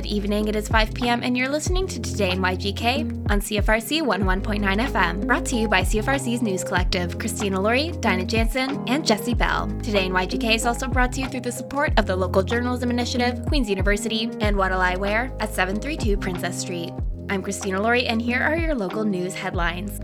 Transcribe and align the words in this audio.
Good 0.00 0.08
evening, 0.08 0.48
it 0.48 0.56
is 0.56 0.66
5 0.66 0.94
p.m., 0.94 1.22
and 1.22 1.36
you're 1.36 1.50
listening 1.50 1.86
to 1.88 2.00
Today 2.00 2.30
in 2.30 2.38
YGK 2.38 3.30
on 3.30 3.38
CFRC 3.38 4.00
11.9 4.00 4.62
FM, 4.62 5.26
brought 5.26 5.44
to 5.44 5.56
you 5.56 5.68
by 5.68 5.82
CFRC's 5.82 6.40
News 6.40 6.64
Collective, 6.64 7.18
Christina 7.18 7.60
Laurie, 7.60 7.92
Dinah 8.00 8.24
Jansen, 8.24 8.82
and 8.88 9.06
Jesse 9.06 9.34
Bell. 9.34 9.66
Today 9.82 10.06
in 10.06 10.12
YGK 10.12 10.54
is 10.54 10.64
also 10.64 10.88
brought 10.88 11.12
to 11.12 11.20
you 11.20 11.28
through 11.28 11.42
the 11.42 11.52
support 11.52 11.92
of 11.98 12.06
the 12.06 12.16
Local 12.16 12.42
Journalism 12.42 12.88
Initiative, 12.88 13.44
Queen's 13.44 13.68
University, 13.68 14.30
and 14.40 14.56
What'll 14.56 14.80
I 14.80 14.96
Wear 14.96 15.30
at 15.38 15.52
732 15.52 16.16
Princess 16.16 16.58
Street. 16.58 16.94
I'm 17.28 17.42
Christina 17.42 17.82
Laurie, 17.82 18.06
and 18.06 18.22
here 18.22 18.40
are 18.40 18.56
your 18.56 18.74
local 18.74 19.04
news 19.04 19.34
headlines. 19.34 20.00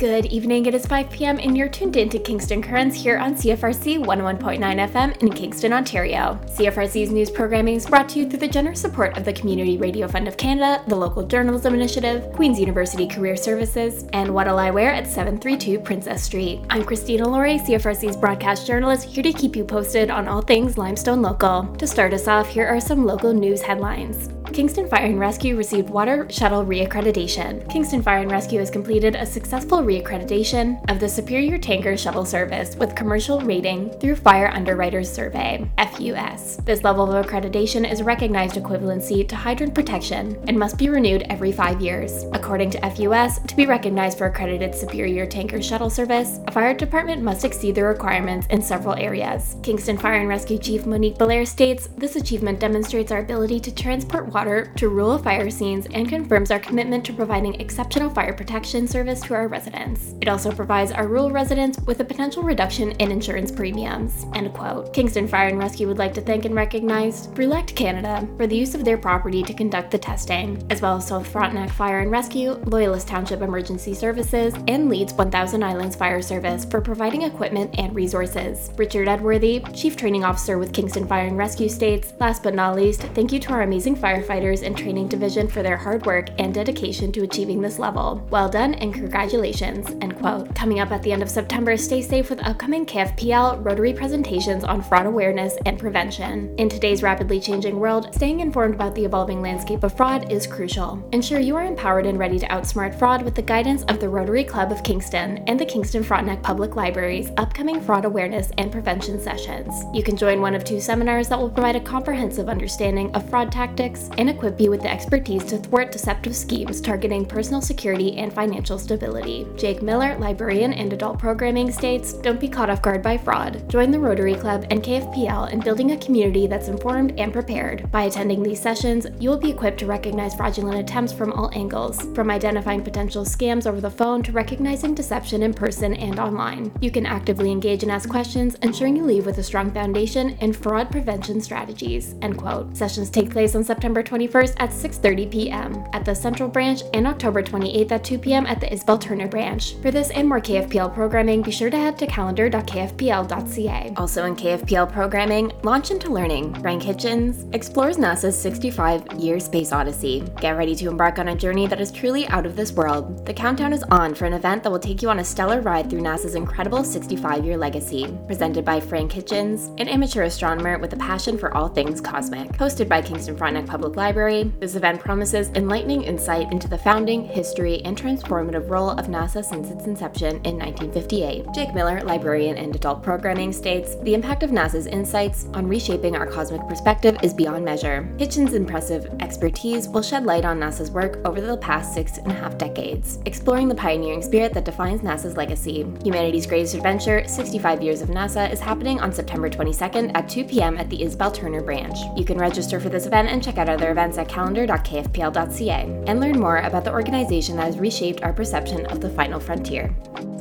Good 0.00 0.24
evening, 0.32 0.64
it 0.64 0.74
is 0.74 0.86
5 0.86 1.10
p.m., 1.10 1.38
and 1.38 1.54
you're 1.54 1.68
tuned 1.68 1.94
in 1.94 2.08
to 2.08 2.18
Kingston 2.18 2.62
Currents 2.62 2.96
here 2.96 3.18
on 3.18 3.34
CFRC 3.34 4.02
101.9 4.02 4.58
FM 4.58 5.22
in 5.22 5.30
Kingston, 5.30 5.74
Ontario. 5.74 6.40
CFRC's 6.46 7.10
news 7.10 7.30
programming 7.30 7.74
is 7.74 7.84
brought 7.84 8.08
to 8.08 8.18
you 8.18 8.26
through 8.26 8.38
the 8.38 8.48
generous 8.48 8.80
support 8.80 9.18
of 9.18 9.26
the 9.26 9.32
Community 9.34 9.76
Radio 9.76 10.08
Fund 10.08 10.26
of 10.26 10.38
Canada, 10.38 10.82
the 10.88 10.96
Local 10.96 11.22
Journalism 11.26 11.74
Initiative, 11.74 12.32
Queen's 12.32 12.58
University 12.58 13.06
Career 13.06 13.36
Services, 13.36 14.06
and 14.14 14.32
What'll 14.32 14.58
I 14.58 14.70
Wear 14.70 14.90
at 14.90 15.06
732 15.06 15.78
Princess 15.80 16.22
Street. 16.22 16.62
I'm 16.70 16.82
Christina 16.82 17.28
Laurie, 17.28 17.58
CFRC's 17.58 18.16
broadcast 18.16 18.66
journalist, 18.66 19.06
here 19.06 19.22
to 19.22 19.34
keep 19.34 19.54
you 19.54 19.64
posted 19.64 20.10
on 20.10 20.28
all 20.28 20.40
things 20.40 20.78
Limestone 20.78 21.20
Local. 21.20 21.64
To 21.76 21.86
start 21.86 22.14
us 22.14 22.26
off, 22.26 22.48
here 22.48 22.66
are 22.66 22.80
some 22.80 23.04
local 23.04 23.34
news 23.34 23.60
headlines. 23.60 24.30
Kingston 24.52 24.88
Fire 24.88 25.04
and 25.04 25.20
Rescue 25.20 25.56
received 25.56 25.90
Water 25.90 26.26
Shuttle 26.28 26.64
Reaccreditation. 26.64 27.68
Kingston 27.70 28.02
Fire 28.02 28.18
and 28.18 28.30
Rescue 28.30 28.58
has 28.58 28.68
completed 28.68 29.14
a 29.14 29.24
successful 29.24 29.78
reaccreditation 29.78 30.78
of 30.90 30.98
the 30.98 31.08
Superior 31.08 31.56
Tanker 31.56 31.96
Shuttle 31.96 32.24
Service 32.24 32.74
with 32.74 32.96
commercial 32.96 33.40
rating 33.40 33.90
through 34.00 34.16
Fire 34.16 34.48
Underwriters 34.48 35.10
Survey 35.10 35.70
(FUS). 35.78 36.56
This 36.64 36.82
level 36.82 37.12
of 37.12 37.24
accreditation 37.24 37.90
is 37.90 38.00
a 38.00 38.04
recognized 38.04 38.56
equivalency 38.56 39.26
to 39.28 39.36
hydrant 39.36 39.72
protection 39.72 40.36
and 40.48 40.58
must 40.58 40.78
be 40.78 40.88
renewed 40.88 41.24
every 41.30 41.52
five 41.52 41.80
years. 41.80 42.24
According 42.32 42.70
to 42.72 42.90
FUS, 42.90 43.38
to 43.46 43.54
be 43.54 43.66
recognized 43.66 44.18
for 44.18 44.26
accredited 44.26 44.74
Superior 44.74 45.26
Tanker 45.26 45.62
Shuttle 45.62 45.90
Service, 45.90 46.40
a 46.48 46.52
fire 46.52 46.74
department 46.74 47.22
must 47.22 47.44
exceed 47.44 47.76
the 47.76 47.84
requirements 47.84 48.48
in 48.50 48.62
several 48.62 48.94
areas. 48.94 49.54
Kingston 49.62 49.96
Fire 49.96 50.14
and 50.20 50.28
Rescue 50.28 50.58
Chief 50.58 50.86
Monique 50.86 51.18
Belair 51.18 51.46
states, 51.46 51.88
"This 51.96 52.16
achievement 52.16 52.58
demonstrates 52.58 53.12
our 53.12 53.20
ability 53.20 53.60
to 53.60 53.74
transport 53.74 54.26
water 54.26 54.39
to 54.40 54.88
rural 54.88 55.18
fire 55.18 55.50
scenes 55.50 55.86
and 55.92 56.08
confirms 56.08 56.50
our 56.50 56.58
commitment 56.58 57.04
to 57.04 57.12
providing 57.12 57.60
exceptional 57.60 58.08
fire 58.08 58.32
protection 58.32 58.88
service 58.88 59.20
to 59.20 59.34
our 59.34 59.48
residents. 59.48 60.14
It 60.22 60.28
also 60.28 60.50
provides 60.50 60.92
our 60.92 61.06
rural 61.06 61.30
residents 61.30 61.78
with 61.80 62.00
a 62.00 62.04
potential 62.04 62.42
reduction 62.42 62.92
in 62.92 63.10
insurance 63.12 63.52
premiums. 63.52 64.24
End 64.34 64.52
quote. 64.54 64.94
Kingston 64.94 65.28
Fire 65.28 65.48
and 65.48 65.58
Rescue 65.58 65.86
would 65.86 65.98
like 65.98 66.14
to 66.14 66.22
thank 66.22 66.46
and 66.46 66.54
recognize 66.54 67.26
Brulect 67.26 67.74
Canada 67.76 68.26
for 68.38 68.46
the 68.46 68.56
use 68.56 68.74
of 68.74 68.82
their 68.82 68.96
property 68.96 69.42
to 69.42 69.52
conduct 69.52 69.90
the 69.90 69.98
testing, 69.98 70.66
as 70.70 70.80
well 70.80 70.96
as 70.96 71.08
South 71.08 71.26
Frontenac 71.26 71.70
Fire 71.70 72.00
and 72.00 72.10
Rescue, 72.10 72.52
Loyalist 72.64 73.08
Township 73.08 73.42
Emergency 73.42 73.92
Services, 73.92 74.54
and 74.68 74.88
Leeds 74.88 75.12
1000 75.12 75.62
Islands 75.62 75.96
Fire 75.96 76.22
Service 76.22 76.64
for 76.64 76.80
providing 76.80 77.22
equipment 77.22 77.74
and 77.78 77.94
resources. 77.94 78.70
Richard 78.78 79.06
Edworthy, 79.06 79.60
Chief 79.74 79.96
Training 79.96 80.24
Officer 80.24 80.56
with 80.56 80.72
Kingston 80.72 81.06
Fire 81.06 81.26
and 81.26 81.36
Rescue, 81.36 81.68
states, 81.68 82.14
last 82.20 82.42
but 82.42 82.54
not 82.54 82.74
least, 82.74 83.02
thank 83.14 83.32
you 83.32 83.38
to 83.40 83.52
our 83.52 83.62
amazing 83.62 83.96
firefighters 83.96 84.29
firefighters 84.30 84.62
and 84.64 84.76
training 84.76 85.08
division 85.08 85.48
for 85.48 85.62
their 85.62 85.76
hard 85.76 86.06
work 86.06 86.28
and 86.38 86.54
dedication 86.54 87.10
to 87.12 87.22
achieving 87.22 87.60
this 87.60 87.78
level. 87.78 88.26
Well 88.30 88.48
done 88.48 88.74
and 88.74 88.94
congratulations. 88.94 89.90
End 90.00 90.16
quote. 90.18 90.54
Coming 90.54 90.80
up 90.80 90.90
at 90.92 91.02
the 91.02 91.12
end 91.12 91.22
of 91.22 91.30
September, 91.30 91.76
stay 91.76 92.02
safe 92.02 92.30
with 92.30 92.46
upcoming 92.46 92.86
KFPL 92.86 93.64
Rotary 93.64 93.92
presentations 93.92 94.64
on 94.64 94.82
fraud 94.82 95.06
awareness 95.06 95.56
and 95.66 95.78
prevention. 95.78 96.54
In 96.58 96.68
today's 96.68 97.02
rapidly 97.02 97.40
changing 97.40 97.78
world, 97.78 98.14
staying 98.14 98.40
informed 98.40 98.74
about 98.74 98.94
the 98.94 99.04
evolving 99.04 99.42
landscape 99.42 99.82
of 99.82 99.96
fraud 99.96 100.30
is 100.30 100.46
crucial. 100.46 101.02
Ensure 101.12 101.40
you 101.40 101.56
are 101.56 101.64
empowered 101.64 102.06
and 102.06 102.18
ready 102.18 102.38
to 102.38 102.46
outsmart 102.46 102.98
fraud 102.98 103.22
with 103.22 103.34
the 103.34 103.42
guidance 103.42 103.82
of 103.84 104.00
the 104.00 104.08
Rotary 104.08 104.44
Club 104.44 104.70
of 104.70 104.82
Kingston 104.82 105.38
and 105.46 105.58
the 105.58 105.66
Kingston 105.66 106.02
Frontenac 106.02 106.42
Public 106.42 106.76
Library's 106.76 107.30
upcoming 107.36 107.80
fraud 107.80 108.04
awareness 108.04 108.50
and 108.58 108.70
prevention 108.70 109.20
sessions. 109.20 109.84
You 109.92 110.02
can 110.02 110.16
join 110.16 110.40
one 110.40 110.54
of 110.54 110.64
two 110.64 110.80
seminars 110.80 111.28
that 111.28 111.38
will 111.38 111.50
provide 111.50 111.76
a 111.76 111.80
comprehensive 111.80 112.48
understanding 112.48 113.14
of 113.14 113.28
fraud 113.28 113.50
tactics 113.50 114.08
and 114.20 114.28
equip 114.28 114.60
you 114.60 114.70
with 114.70 114.82
the 114.82 114.90
expertise 114.90 115.44
to 115.44 115.56
thwart 115.56 115.90
deceptive 115.90 116.36
schemes 116.36 116.80
targeting 116.80 117.24
personal 117.24 117.62
security 117.62 118.18
and 118.18 118.30
financial 118.32 118.78
stability. 118.78 119.46
Jake 119.56 119.82
Miller, 119.82 120.16
librarian 120.18 120.74
and 120.74 120.92
adult 120.92 121.18
programming, 121.18 121.72
states 121.72 122.12
Don't 122.12 122.38
be 122.38 122.48
caught 122.48 122.68
off 122.68 122.82
guard 122.82 123.02
by 123.02 123.16
fraud. 123.16 123.66
Join 123.70 123.90
the 123.90 123.98
Rotary 123.98 124.34
Club 124.34 124.66
and 124.70 124.82
KFPL 124.82 125.50
in 125.50 125.60
building 125.60 125.92
a 125.92 125.96
community 125.96 126.46
that's 126.46 126.68
informed 126.68 127.18
and 127.18 127.32
prepared. 127.32 127.90
By 127.90 128.02
attending 128.02 128.42
these 128.42 128.60
sessions, 128.60 129.06
you 129.18 129.30
will 129.30 129.38
be 129.38 129.50
equipped 129.50 129.78
to 129.78 129.86
recognize 129.86 130.34
fraudulent 130.34 130.78
attempts 130.78 131.14
from 131.14 131.32
all 131.32 131.50
angles, 131.54 132.02
from 132.14 132.30
identifying 132.30 132.84
potential 132.84 133.24
scams 133.24 133.66
over 133.66 133.80
the 133.80 133.90
phone 133.90 134.22
to 134.24 134.32
recognizing 134.32 134.94
deception 134.94 135.42
in 135.42 135.54
person 135.54 135.94
and 135.94 136.18
online. 136.18 136.70
You 136.82 136.90
can 136.90 137.06
actively 137.06 137.50
engage 137.50 137.84
and 137.84 137.90
ask 137.90 138.06
questions, 138.08 138.56
ensuring 138.56 138.96
you 138.96 139.04
leave 139.04 139.24
with 139.24 139.38
a 139.38 139.42
strong 139.42 139.70
foundation 139.70 140.36
in 140.40 140.52
fraud 140.52 140.90
prevention 140.90 141.40
strategies. 141.40 142.14
End 142.20 142.36
quote. 142.36 142.76
Sessions 142.76 143.08
take 143.08 143.30
place 143.30 143.54
on 143.54 143.64
September 143.64 144.02
21st 144.10 144.54
at 144.58 144.70
6:30 144.70 145.30
p.m. 145.30 145.84
at 145.92 146.04
the 146.04 146.14
Central 146.14 146.48
Branch 146.48 146.82
and 146.94 147.06
October 147.06 147.42
28th 147.42 147.92
at 147.92 148.02
2 148.02 148.18
p.m. 148.18 148.44
at 148.46 148.60
the 148.60 148.72
Isabel 148.72 148.98
Turner 148.98 149.28
Branch. 149.28 149.74
For 149.82 149.92
this 149.92 150.10
and 150.10 150.28
more 150.28 150.40
KFPL 150.40 150.92
programming, 150.92 151.42
be 151.42 151.52
sure 151.52 151.70
to 151.70 151.78
head 151.78 151.96
to 151.98 152.06
calendar.kfpl.ca. 152.06 153.92
Also 153.96 154.24
in 154.24 154.34
KFPL 154.34 154.92
programming, 154.92 155.52
Launch 155.62 155.92
into 155.92 156.10
Learning. 156.10 156.52
Frank 156.60 156.82
Hitchens 156.82 157.52
explores 157.54 157.98
NASA's 157.98 158.36
65-year 158.44 159.38
space 159.38 159.72
odyssey. 159.72 160.24
Get 160.40 160.56
ready 160.56 160.74
to 160.74 160.88
embark 160.88 161.18
on 161.20 161.28
a 161.28 161.36
journey 161.36 161.68
that 161.68 161.80
is 161.80 161.92
truly 161.92 162.26
out 162.28 162.46
of 162.46 162.56
this 162.56 162.72
world. 162.72 163.24
The 163.26 163.34
countdown 163.34 163.72
is 163.72 163.84
on 163.84 164.14
for 164.14 164.24
an 164.24 164.32
event 164.32 164.64
that 164.64 164.70
will 164.70 164.80
take 164.80 165.02
you 165.02 165.10
on 165.10 165.20
a 165.20 165.24
stellar 165.24 165.60
ride 165.60 165.88
through 165.88 166.00
NASA's 166.00 166.34
incredible 166.34 166.80
65-year 166.80 167.56
legacy. 167.56 168.18
Presented 168.26 168.64
by 168.64 168.80
Frank 168.80 169.12
Hitchens, 169.12 169.68
an 169.80 169.88
amateur 169.88 170.22
astronomer 170.22 170.78
with 170.78 170.92
a 170.94 170.96
passion 170.96 171.38
for 171.38 171.56
all 171.56 171.68
things 171.68 172.00
cosmic. 172.00 172.48
Hosted 172.54 172.88
by 172.88 173.02
Kingston 173.02 173.36
Frontenac 173.36 173.66
Public 173.66 173.96
Library, 174.00 174.50
this 174.60 174.76
event 174.76 174.98
promises 174.98 175.50
enlightening 175.50 176.04
insight 176.04 176.50
into 176.52 176.68
the 176.68 176.78
founding, 176.78 177.22
history, 177.22 177.82
and 177.82 177.94
transformative 177.94 178.70
role 178.70 178.88
of 178.88 179.08
NASA 179.08 179.44
since 179.44 179.70
its 179.70 179.84
inception 179.84 180.36
in 180.46 180.56
1958. 180.56 181.44
Jake 181.52 181.74
Miller, 181.74 182.00
librarian 182.04 182.56
and 182.56 182.74
adult 182.74 183.02
programming, 183.02 183.52
states 183.52 183.96
The 183.96 184.14
impact 184.14 184.42
of 184.42 184.52
NASA's 184.52 184.86
insights 184.86 185.48
on 185.52 185.68
reshaping 185.68 186.16
our 186.16 186.26
cosmic 186.26 186.66
perspective 186.66 187.18
is 187.22 187.34
beyond 187.34 187.62
measure. 187.62 188.08
Hitchens' 188.16 188.54
impressive 188.54 189.06
expertise 189.20 189.86
will 189.86 190.00
shed 190.00 190.24
light 190.24 190.46
on 190.46 190.58
NASA's 190.58 190.90
work 190.90 191.18
over 191.26 191.42
the 191.42 191.58
past 191.58 191.92
six 191.92 192.16
and 192.16 192.32
a 192.32 192.34
half 192.34 192.56
decades, 192.56 193.18
exploring 193.26 193.68
the 193.68 193.74
pioneering 193.74 194.22
spirit 194.22 194.54
that 194.54 194.64
defines 194.64 195.02
NASA's 195.02 195.36
legacy. 195.36 195.84
Humanity's 196.02 196.46
greatest 196.46 196.74
adventure, 196.74 197.28
65 197.28 197.82
Years 197.82 198.00
of 198.00 198.08
NASA, 198.08 198.50
is 198.50 198.60
happening 198.60 198.98
on 198.98 199.12
September 199.12 199.50
22nd 199.50 200.12
at 200.14 200.26
2 200.26 200.44
p.m. 200.44 200.78
at 200.78 200.88
the 200.88 201.02
Isabel 201.02 201.30
Turner 201.30 201.60
branch. 201.60 201.98
You 202.16 202.24
can 202.24 202.38
register 202.38 202.80
for 202.80 202.88
this 202.88 203.04
event 203.04 203.28
and 203.28 203.44
check 203.44 203.58
out 203.58 203.68
other 203.68 203.89
events 203.90 204.18
at 204.18 204.28
calendar.kfpl.ca 204.28 206.04
and 206.06 206.20
learn 206.20 206.38
more 206.38 206.58
about 206.58 206.84
the 206.84 206.92
organization 206.92 207.56
that 207.56 207.66
has 207.66 207.78
reshaped 207.78 208.22
our 208.22 208.32
perception 208.32 208.86
of 208.86 209.00
the 209.00 209.10
final 209.10 209.40
frontier. 209.40 209.94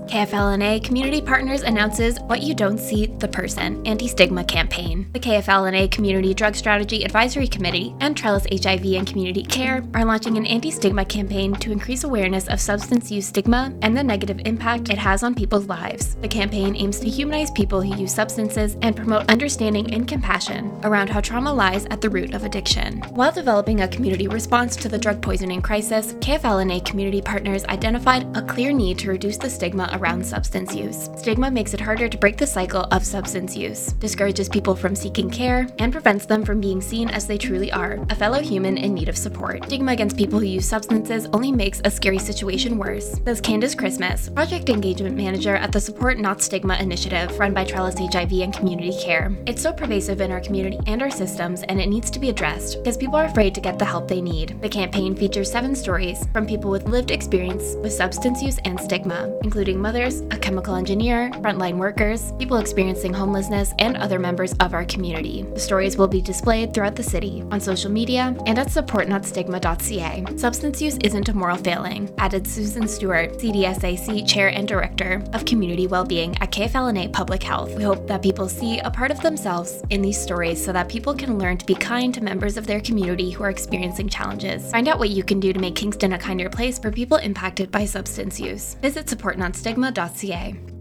KFL&A 0.10 0.80
Community 0.80 1.22
Partners 1.22 1.62
announces 1.62 2.20
What 2.22 2.42
You 2.42 2.56
Don't 2.56 2.80
See 2.80 3.06
the 3.06 3.28
Person 3.28 3.86
Anti 3.86 4.08
Stigma 4.08 4.44
Campaign. 4.44 5.08
The 5.14 5.20
KFL&A 5.20 5.88
Community 5.90 6.34
Drug 6.34 6.56
Strategy 6.56 7.04
Advisory 7.04 7.48
Committee 7.48 7.94
and 8.00 8.18
Trellis 8.18 8.48
HIV 8.52 8.86
and 8.86 9.06
Community 9.06 9.44
Care 9.44 9.84
are 9.94 10.04
launching 10.04 10.36
an 10.36 10.48
anti 10.48 10.72
stigma 10.72 11.06
campaign 11.06 11.54
to 11.58 11.72
increase 11.72 12.06
awareness 12.06 12.48
of 12.48 12.60
substance 12.60 13.12
use 13.12 13.28
stigma 13.28 13.72
and 13.84 13.96
the 13.96 14.04
negative 14.04 14.42
impact 14.46 14.90
it 14.90 14.98
has 14.98 15.22
on 15.22 15.36
people's 15.36 15.68
lives. 15.68 16.16
The 16.16 16.28
campaign 16.28 16.76
aims 16.76 17.00
to 17.02 17.08
humanize 17.08 17.52
people 17.52 17.80
who 17.80 17.96
use 17.96 18.12
substances 18.12 18.78
and 18.82 18.96
promote 18.96 19.30
understanding 19.30 19.94
and 19.94 20.08
compassion 20.08 20.76
around 20.86 21.12
how 21.12 21.22
trauma 21.22 21.54
lies 21.54 21.86
at 21.92 22.02
the 22.02 22.10
root 22.10 22.34
of 22.34 22.44
addiction. 22.46 23.02
While 23.12 23.32
developing 23.32 23.82
a 23.82 23.88
community 23.88 24.28
response 24.28 24.76
to 24.78 24.90
the 24.90 24.98
drug 24.98 25.22
poisoning 25.22 25.62
crisis, 25.62 26.14
KFL&A 26.14 26.80
Community 26.80 27.22
Partners 27.22 27.64
identified 27.66 28.26
a 28.36 28.42
clear 28.42 28.74
need 28.74 28.98
to 28.98 29.12
reduce 29.12 29.38
the 29.38 29.52
stigma 29.52 29.99
around 30.00 30.26
substance 30.26 30.74
use. 30.74 31.10
Stigma 31.18 31.52
makes 31.52 31.74
it 31.74 31.82
harder 31.82 32.10
to 32.10 32.18
break 32.18 32.38
the 32.38 32.48
cycle 32.48 32.84
of 32.92 33.06
substance 33.06 33.56
use, 33.56 33.94
discourages 33.94 34.50
people 34.50 34.76
from 34.76 34.96
seeking 34.96 35.30
care, 35.30 35.68
and 35.80 35.92
prevents 35.92 36.26
them 36.26 36.44
from 36.44 36.60
being 36.60 36.82
seen 36.82 37.10
as 37.10 37.28
they 37.28 37.38
truly 37.38 37.72
are 37.72 38.00
a 38.10 38.16
fellow 38.16 38.42
human 38.42 38.78
in 38.78 38.94
need 38.94 39.10
of 39.10 39.18
support. 39.18 39.66
Stigma 39.66 39.92
against 39.92 40.18
people 40.18 40.40
who 40.40 40.46
use 40.46 40.68
substances 40.68 41.28
only 41.34 41.52
makes 41.52 41.82
a 41.86 41.92
scary 41.92 42.20
situation 42.20 42.78
worse, 42.78 43.20
says 43.26 43.42
Candace 43.42 43.76
Christmas, 43.76 44.30
Project 44.30 44.70
Engagement 44.70 45.16
Manager 45.16 45.56
at 45.56 45.72
the 45.72 45.80
Support 45.80 46.18
Not 46.18 46.42
Stigma 46.42 46.76
initiative 46.78 47.38
run 47.40 47.54
by 47.54 47.66
Trellis 47.66 48.00
HIV 48.00 48.32
and 48.34 48.54
Community 48.54 48.94
Care. 49.02 49.32
It's 49.46 49.62
so 49.62 49.74
pervasive 49.74 50.22
in 50.22 50.32
our 50.32 50.42
community 50.42 50.80
and 50.88 51.02
our 51.02 51.12
systems, 51.12 51.64
and 51.64 51.80
it 51.80 51.90
needs 51.90 52.10
to 52.12 52.20
be 52.20 52.30
addressed 52.30 52.78
because 52.78 52.98
people 52.98 53.16
are 53.16 53.26
afraid 53.26 53.54
to 53.56 53.62
get 53.62 53.78
the 53.78 53.86
help 53.86 54.08
they 54.08 54.22
need. 54.22 54.62
The 54.62 54.70
campaign 54.70 55.16
features 55.16 55.52
seven 55.52 55.76
stories 55.76 56.26
from 56.34 56.46
people 56.46 56.72
with 56.72 56.88
lived 56.88 57.12
experience 57.12 57.76
with 57.82 57.94
substance 57.94 58.42
use 58.42 58.60
and 58.66 58.80
stigma, 58.80 59.38
including 59.44 59.82
mothers, 59.90 60.22
a 60.30 60.38
chemical 60.38 60.76
engineer, 60.76 61.32
frontline 61.42 61.78
workers, 61.78 62.32
people 62.38 62.58
experiencing 62.58 63.12
homelessness, 63.12 63.74
and 63.80 63.98
other 63.98 64.20
members 64.20 64.54
of 64.60 64.76
our 64.76 64.86
community. 64.86 65.42
The 65.56 65.60
stories 65.60 65.98
will 65.98 66.08
be 66.08 66.22
displayed 66.22 66.76
throughout 66.76 66.96
the 66.96 67.02
city, 67.02 67.44
on 67.50 67.60
social 67.60 67.90
media, 67.90 68.38
and 68.46 68.60
at 68.60 68.68
supportnotstigma.ca. 68.68 70.38
Substance 70.38 70.80
use 70.80 71.00
isn't 71.04 71.30
a 71.30 71.34
moral 71.34 71.58
failing, 71.58 72.14
added 72.20 72.46
Susan 72.46 72.88
Stewart, 72.88 73.40
CDSAC 73.40 74.28
Chair 74.28 74.50
and 74.50 74.68
Director 74.68 75.24
of 75.34 75.46
Community 75.46 75.88
Wellbeing 75.88 76.38
at 76.38 76.52
KFL&A 76.52 77.08
Public 77.08 77.42
Health. 77.42 77.74
We 77.76 77.82
hope 77.82 78.06
that 78.06 78.22
people 78.22 78.48
see 78.48 78.78
a 78.78 78.92
part 78.92 79.10
of 79.10 79.20
themselves 79.22 79.82
in 79.90 80.04
these 80.04 80.22
stories 80.22 80.64
so 80.64 80.72
that 80.72 80.88
people 80.88 81.16
can 81.16 81.40
learn 81.40 81.58
to 81.58 81.66
be 81.66 81.74
kind 81.74 82.14
to 82.14 82.22
members 82.22 82.58
of 82.58 82.68
their 82.68 82.80
community 82.80 83.32
who 83.32 83.44
are 83.44 83.50
experiencing 83.50 84.08
challenges. 84.08 84.70
Find 84.70 84.88
out 84.88 85.00
what 85.00 85.10
you 85.10 85.24
can 85.24 85.40
do 85.40 85.52
to 85.52 85.60
make 85.60 85.76
Kingston 85.76 86.14
a 86.14 86.20
kinder 86.20 86.48
place 86.48 86.78
for 86.78 86.92
people 86.92 87.18
impacted 87.18 87.72
by 87.72 87.86
substance 87.86 88.40
use. 88.40 88.76
Visit 88.84 89.08
supportnotstigma.ca. 89.08 89.79
Dogma 89.80 89.92
dossier. 89.94 90.79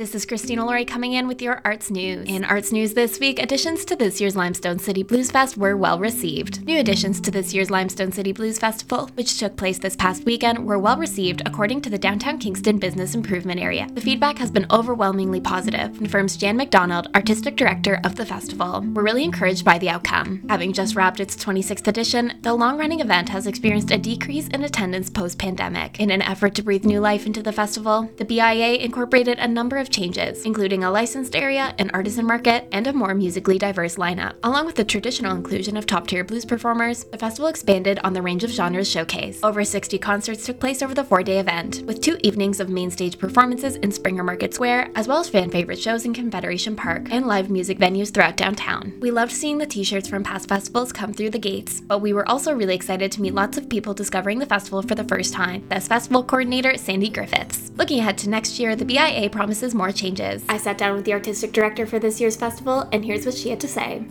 This 0.00 0.14
is 0.14 0.24
Christina 0.24 0.64
Laurie 0.64 0.86
coming 0.86 1.12
in 1.12 1.28
with 1.28 1.42
your 1.42 1.60
arts 1.62 1.90
news. 1.90 2.26
In 2.26 2.42
arts 2.42 2.72
news 2.72 2.94
this 2.94 3.20
week, 3.20 3.38
additions 3.38 3.84
to 3.84 3.94
this 3.94 4.18
year's 4.18 4.34
Limestone 4.34 4.78
City 4.78 5.02
Blues 5.02 5.30
Fest 5.30 5.58
were 5.58 5.76
well 5.76 5.98
received. 5.98 6.64
New 6.64 6.80
additions 6.80 7.20
to 7.20 7.30
this 7.30 7.52
year's 7.52 7.70
Limestone 7.70 8.10
City 8.10 8.32
Blues 8.32 8.58
Festival, 8.58 9.10
which 9.12 9.36
took 9.38 9.58
place 9.58 9.78
this 9.78 9.96
past 9.96 10.24
weekend, 10.24 10.64
were 10.64 10.78
well 10.78 10.96
received 10.96 11.42
according 11.44 11.82
to 11.82 11.90
the 11.90 11.98
Downtown 11.98 12.38
Kingston 12.38 12.78
Business 12.78 13.14
Improvement 13.14 13.60
Area. 13.60 13.88
The 13.92 14.00
feedback 14.00 14.38
has 14.38 14.50
been 14.50 14.64
overwhelmingly 14.70 15.42
positive, 15.42 15.94
confirms 15.98 16.38
Jan 16.38 16.56
McDonald, 16.56 17.08
artistic 17.14 17.56
director 17.56 18.00
of 18.02 18.16
the 18.16 18.24
festival. 18.24 18.80
We're 18.80 19.04
really 19.04 19.24
encouraged 19.24 19.66
by 19.66 19.76
the 19.76 19.90
outcome. 19.90 20.46
Having 20.48 20.72
just 20.72 20.96
wrapped 20.96 21.20
its 21.20 21.36
26th 21.36 21.86
edition, 21.86 22.38
the 22.40 22.54
long-running 22.54 23.00
event 23.00 23.28
has 23.28 23.46
experienced 23.46 23.90
a 23.90 23.98
decrease 23.98 24.48
in 24.48 24.64
attendance 24.64 25.10
post-pandemic. 25.10 26.00
In 26.00 26.10
an 26.10 26.22
effort 26.22 26.54
to 26.54 26.62
breathe 26.62 26.86
new 26.86 27.00
life 27.00 27.26
into 27.26 27.42
the 27.42 27.52
festival, 27.52 28.10
the 28.16 28.24
BIA 28.24 28.76
incorporated 28.76 29.38
a 29.38 29.46
number 29.46 29.76
of 29.76 29.89
changes, 29.90 30.44
including 30.44 30.84
a 30.84 30.90
licensed 30.90 31.36
area, 31.36 31.74
an 31.78 31.90
artisan 31.92 32.26
market, 32.26 32.66
and 32.72 32.86
a 32.86 32.92
more 32.92 33.14
musically 33.14 33.58
diverse 33.58 33.96
lineup. 33.96 34.34
Along 34.42 34.66
with 34.66 34.76
the 34.76 34.84
traditional 34.84 35.34
inclusion 35.34 35.76
of 35.76 35.86
top 35.86 36.06
tier 36.06 36.24
blues 36.24 36.44
performers, 36.44 37.04
the 37.04 37.18
festival 37.18 37.48
expanded 37.48 37.98
on 38.04 38.12
the 38.12 38.22
range 38.22 38.44
of 38.44 38.50
genres 38.50 38.88
showcased. 38.92 39.40
Over 39.42 39.64
60 39.64 39.98
concerts 39.98 40.46
took 40.46 40.60
place 40.60 40.82
over 40.82 40.94
the 40.94 41.04
four 41.04 41.22
day 41.22 41.38
event, 41.38 41.82
with 41.86 42.00
two 42.00 42.16
evenings 42.22 42.60
of 42.60 42.68
main 42.68 42.90
stage 42.90 43.18
performances 43.18 43.76
in 43.76 43.92
Springer 43.92 44.24
Market 44.24 44.54
Square, 44.54 44.90
as 44.94 45.08
well 45.08 45.20
as 45.20 45.28
fan 45.28 45.50
favorite 45.50 45.78
shows 45.78 46.04
in 46.04 46.14
Confederation 46.14 46.76
Park 46.76 47.08
and 47.10 47.26
live 47.26 47.50
music 47.50 47.78
venues 47.78 48.12
throughout 48.12 48.36
downtown. 48.36 48.92
We 49.00 49.10
loved 49.10 49.32
seeing 49.32 49.58
the 49.58 49.66
t 49.66 49.84
shirts 49.84 50.08
from 50.08 50.22
past 50.22 50.48
festivals 50.48 50.92
come 50.92 51.12
through 51.12 51.30
the 51.30 51.38
gates, 51.38 51.80
but 51.80 52.00
we 52.00 52.12
were 52.12 52.28
also 52.28 52.54
really 52.54 52.74
excited 52.74 53.10
to 53.12 53.22
meet 53.22 53.34
lots 53.34 53.58
of 53.58 53.68
people 53.68 53.94
discovering 53.94 54.38
the 54.38 54.46
festival 54.46 54.82
for 54.82 54.94
the 54.94 55.04
first 55.04 55.32
time. 55.32 55.64
That's 55.68 55.88
festival 55.88 56.22
coordinator 56.22 56.76
Sandy 56.76 57.08
Griffiths. 57.08 57.70
Looking 57.76 58.00
ahead 58.00 58.18
to 58.18 58.28
next 58.28 58.58
year, 58.58 58.76
the 58.76 58.84
BIA 58.84 59.30
promises 59.30 59.74
more 59.80 59.90
changes. 59.90 60.44
I 60.50 60.58
sat 60.58 60.76
down 60.76 60.94
with 60.94 61.06
the 61.06 61.14
artistic 61.14 61.52
director 61.52 61.86
for 61.86 61.98
this 61.98 62.20
year's 62.20 62.36
festival, 62.36 62.86
and 62.92 63.02
here's 63.02 63.24
what 63.24 63.34
she 63.34 63.48
had 63.48 63.60
to 63.60 63.68
say. 63.68 64.04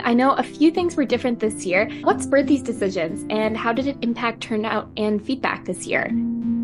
I 0.00 0.12
know 0.12 0.32
a 0.32 0.42
few 0.42 0.70
things 0.70 0.96
were 0.96 1.06
different 1.06 1.40
this 1.40 1.64
year. 1.64 1.88
What 2.02 2.20
spurred 2.20 2.46
these 2.46 2.62
decisions, 2.62 3.24
and 3.30 3.56
how 3.56 3.72
did 3.72 3.86
it 3.86 3.96
impact 4.02 4.42
turnout 4.42 4.90
and 4.98 5.24
feedback 5.24 5.64
this 5.64 5.86
year? 5.86 6.10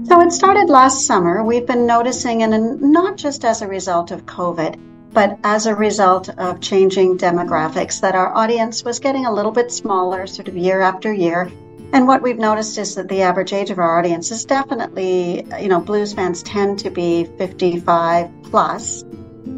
So 0.04 0.20
it 0.20 0.30
started 0.30 0.68
last 0.68 1.06
summer. 1.06 1.42
We've 1.42 1.66
been 1.66 1.86
noticing, 1.86 2.42
and 2.42 2.82
not 2.82 3.16
just 3.16 3.46
as 3.46 3.62
a 3.62 3.66
result 3.66 4.10
of 4.10 4.26
COVID, 4.26 4.78
but 5.12 5.38
as 5.42 5.64
a 5.64 5.74
result 5.74 6.28
of 6.28 6.60
changing 6.60 7.16
demographics, 7.16 8.02
that 8.02 8.14
our 8.14 8.34
audience 8.36 8.84
was 8.84 9.00
getting 9.00 9.24
a 9.24 9.32
little 9.32 9.52
bit 9.52 9.72
smaller 9.72 10.26
sort 10.26 10.48
of 10.48 10.56
year 10.56 10.82
after 10.82 11.10
year. 11.10 11.50
And 11.92 12.06
what 12.06 12.22
we've 12.22 12.38
noticed 12.38 12.78
is 12.78 12.96
that 12.96 13.08
the 13.08 13.22
average 13.22 13.52
age 13.52 13.70
of 13.70 13.78
our 13.78 13.98
audience 13.98 14.30
is 14.30 14.44
definitely, 14.44 15.46
you 15.60 15.68
know, 15.68 15.80
blues 15.80 16.12
fans 16.12 16.42
tend 16.42 16.80
to 16.80 16.90
be 16.90 17.24
55 17.24 18.30
plus. 18.44 19.04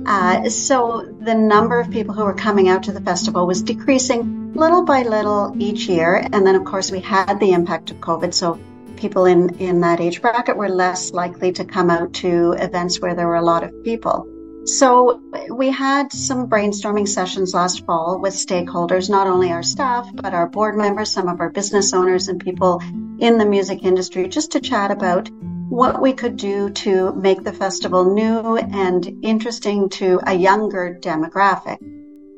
Uh, 0.06 0.48
so 0.48 1.06
the 1.20 1.34
number 1.34 1.80
of 1.80 1.90
people 1.90 2.14
who 2.14 2.25
were 2.25 2.34
coming 2.34 2.69
out 2.69 2.84
to 2.84 2.92
the 2.92 3.00
festival 3.00 3.46
was 3.46 3.62
decreasing 3.62 4.54
little 4.54 4.84
by 4.84 5.02
little 5.02 5.54
each 5.58 5.88
year. 5.88 6.16
And 6.16 6.46
then, 6.46 6.54
of 6.54 6.64
course, 6.64 6.90
we 6.90 7.00
had 7.00 7.40
the 7.40 7.52
impact 7.52 7.90
of 7.90 7.98
COVID. 7.98 8.32
So 8.34 8.60
people 8.96 9.26
in, 9.26 9.56
in 9.58 9.80
that 9.80 10.00
age 10.00 10.20
bracket 10.20 10.56
were 10.56 10.69
less 10.69 11.12
likely 11.12 11.52
to 11.52 11.64
come 11.64 11.90
out 11.90 12.12
to 12.14 12.52
events 12.52 13.00
where 13.00 13.14
there 13.14 13.26
were 13.26 13.36
a 13.36 13.42
lot 13.42 13.64
of 13.64 13.84
people. 13.84 14.28
So 14.68 15.22
we 15.48 15.70
had 15.70 16.12
some 16.12 16.46
brainstorming 16.46 17.08
sessions 17.08 17.54
last 17.54 17.86
fall 17.86 18.20
with 18.20 18.34
stakeholders, 18.34 19.08
not 19.08 19.26
only 19.26 19.50
our 19.50 19.62
staff, 19.62 20.06
but 20.14 20.34
our 20.34 20.46
board 20.46 20.76
members, 20.76 21.10
some 21.10 21.26
of 21.26 21.40
our 21.40 21.48
business 21.48 21.94
owners 21.94 22.28
and 22.28 22.38
people 22.38 22.82
in 23.18 23.38
the 23.38 23.46
music 23.46 23.82
industry, 23.82 24.28
just 24.28 24.52
to 24.52 24.60
chat 24.60 24.90
about 24.90 25.30
what 25.70 26.02
we 26.02 26.12
could 26.12 26.36
do 26.36 26.68
to 26.68 27.14
make 27.14 27.44
the 27.44 27.52
festival 27.52 28.12
new 28.12 28.58
and 28.58 29.24
interesting 29.24 29.88
to 29.88 30.20
a 30.26 30.34
younger 30.34 30.98
demographic. 31.00 31.78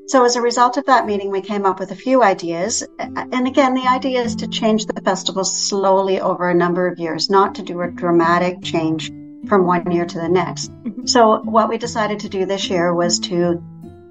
So 0.07 0.25
as 0.25 0.37
a 0.37 0.41
result 0.41 0.77
of 0.77 0.87
that 0.87 1.07
meeting, 1.07 1.33
we 1.33 1.41
came 1.41 1.67
up 1.67 1.81
with 1.81 1.91
a 1.91 1.97
few 1.97 2.23
ideas. 2.23 2.87
And 3.01 3.49
again, 3.49 3.75
the 3.75 3.89
idea 3.89 4.23
is 4.23 4.37
to 4.37 4.47
change 4.47 4.87
the 4.87 5.01
festival 5.01 5.43
slowly 5.43 6.21
over 6.21 6.49
a 6.49 6.55
number 6.55 6.87
of 6.87 7.01
years, 7.01 7.29
not 7.29 7.57
to 7.57 7.63
do 7.63 7.81
a 7.81 7.91
dramatic 7.91 8.63
change 8.63 9.11
from 9.47 9.67
one 9.67 9.91
year 9.91 10.05
to 10.05 10.19
the 10.19 10.29
next. 10.29 10.73
Mm-hmm. 10.73 11.07
So 11.07 11.41
what 11.41 11.69
we 11.69 11.79
decided 11.79 12.21
to 12.21 12.29
do 12.29 12.47
this 12.47 12.69
year 12.69 12.95
was 12.95 13.19
to 13.21 13.63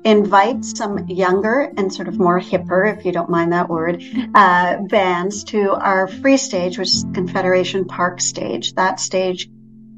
invite 0.03 0.63
some 0.63 1.07
younger 1.07 1.71
and 1.77 1.93
sort 1.93 2.07
of 2.07 2.17
more 2.17 2.39
hipper, 2.39 2.97
if 2.97 3.05
you 3.05 3.11
don't 3.11 3.29
mind 3.29 3.53
that 3.53 3.69
word, 3.69 4.03
uh, 4.35 4.77
bands 4.83 5.43
to 5.45 5.71
our 5.71 6.07
free 6.07 6.37
stage, 6.37 6.77
which 6.77 6.89
is 6.89 7.05
Confederation 7.13 7.85
Park 7.85 8.21
stage. 8.21 8.73
That 8.73 8.99
stage 8.99 9.49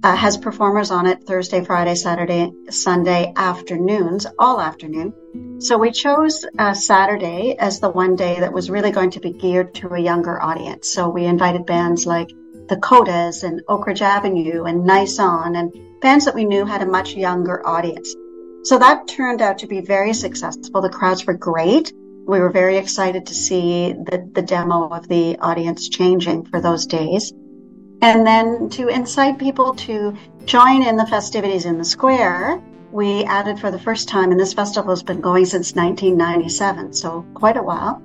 uh, 0.03 0.15
has 0.15 0.37
performers 0.37 0.89
on 0.89 1.05
it 1.05 1.23
Thursday, 1.25 1.63
Friday, 1.63 1.95
Saturday, 1.95 2.51
Sunday 2.69 3.31
afternoons, 3.35 4.25
all 4.39 4.59
afternoon. 4.59 5.13
So 5.61 5.77
we 5.77 5.91
chose 5.91 6.43
uh, 6.57 6.73
Saturday 6.73 7.55
as 7.57 7.79
the 7.79 7.89
one 7.89 8.15
day 8.15 8.39
that 8.39 8.51
was 8.51 8.69
really 8.69 8.91
going 8.91 9.11
to 9.11 9.19
be 9.19 9.31
geared 9.31 9.75
to 9.75 9.89
a 9.93 9.99
younger 9.99 10.41
audience. 10.41 10.91
So 10.91 11.09
we 11.09 11.25
invited 11.25 11.67
bands 11.67 12.07
like 12.07 12.31
the 12.71 12.77
Codas 12.77 13.43
and 13.43 13.61
Oak 13.67 13.85
Ridge 13.85 14.01
Avenue 14.01 14.63
and 14.63 14.85
Nice 14.85 15.19
On 15.19 15.57
and 15.57 15.75
bands 15.99 16.23
that 16.23 16.33
we 16.33 16.45
knew 16.45 16.65
had 16.65 16.81
a 16.81 16.85
much 16.85 17.15
younger 17.15 17.67
audience. 17.67 18.15
So 18.63 18.79
that 18.79 19.09
turned 19.09 19.41
out 19.41 19.57
to 19.57 19.67
be 19.67 19.81
very 19.81 20.13
successful. 20.13 20.81
The 20.81 20.89
crowds 20.89 21.27
were 21.27 21.33
great. 21.33 21.91
We 22.25 22.39
were 22.39 22.49
very 22.49 22.77
excited 22.77 23.25
to 23.25 23.33
see 23.33 23.91
the, 23.91 24.25
the 24.33 24.41
demo 24.41 24.87
of 24.87 25.09
the 25.09 25.37
audience 25.39 25.89
changing 25.89 26.45
for 26.45 26.61
those 26.61 26.85
days. 26.85 27.33
And 28.01 28.25
then 28.25 28.69
to 28.69 28.87
incite 28.87 29.37
people 29.37 29.75
to 29.87 30.15
join 30.45 30.81
in 30.81 30.95
the 30.95 31.05
festivities 31.05 31.65
in 31.65 31.77
the 31.77 31.83
square, 31.83 32.63
we 32.93 33.25
added 33.25 33.59
for 33.59 33.69
the 33.69 33.79
first 33.79 34.07
time, 34.07 34.31
and 34.31 34.39
this 34.39 34.53
festival 34.53 34.91
has 34.91 35.03
been 35.03 35.19
going 35.19 35.45
since 35.45 35.75
1997, 35.75 36.93
so 36.93 37.25
quite 37.33 37.57
a 37.57 37.63
while, 37.63 38.01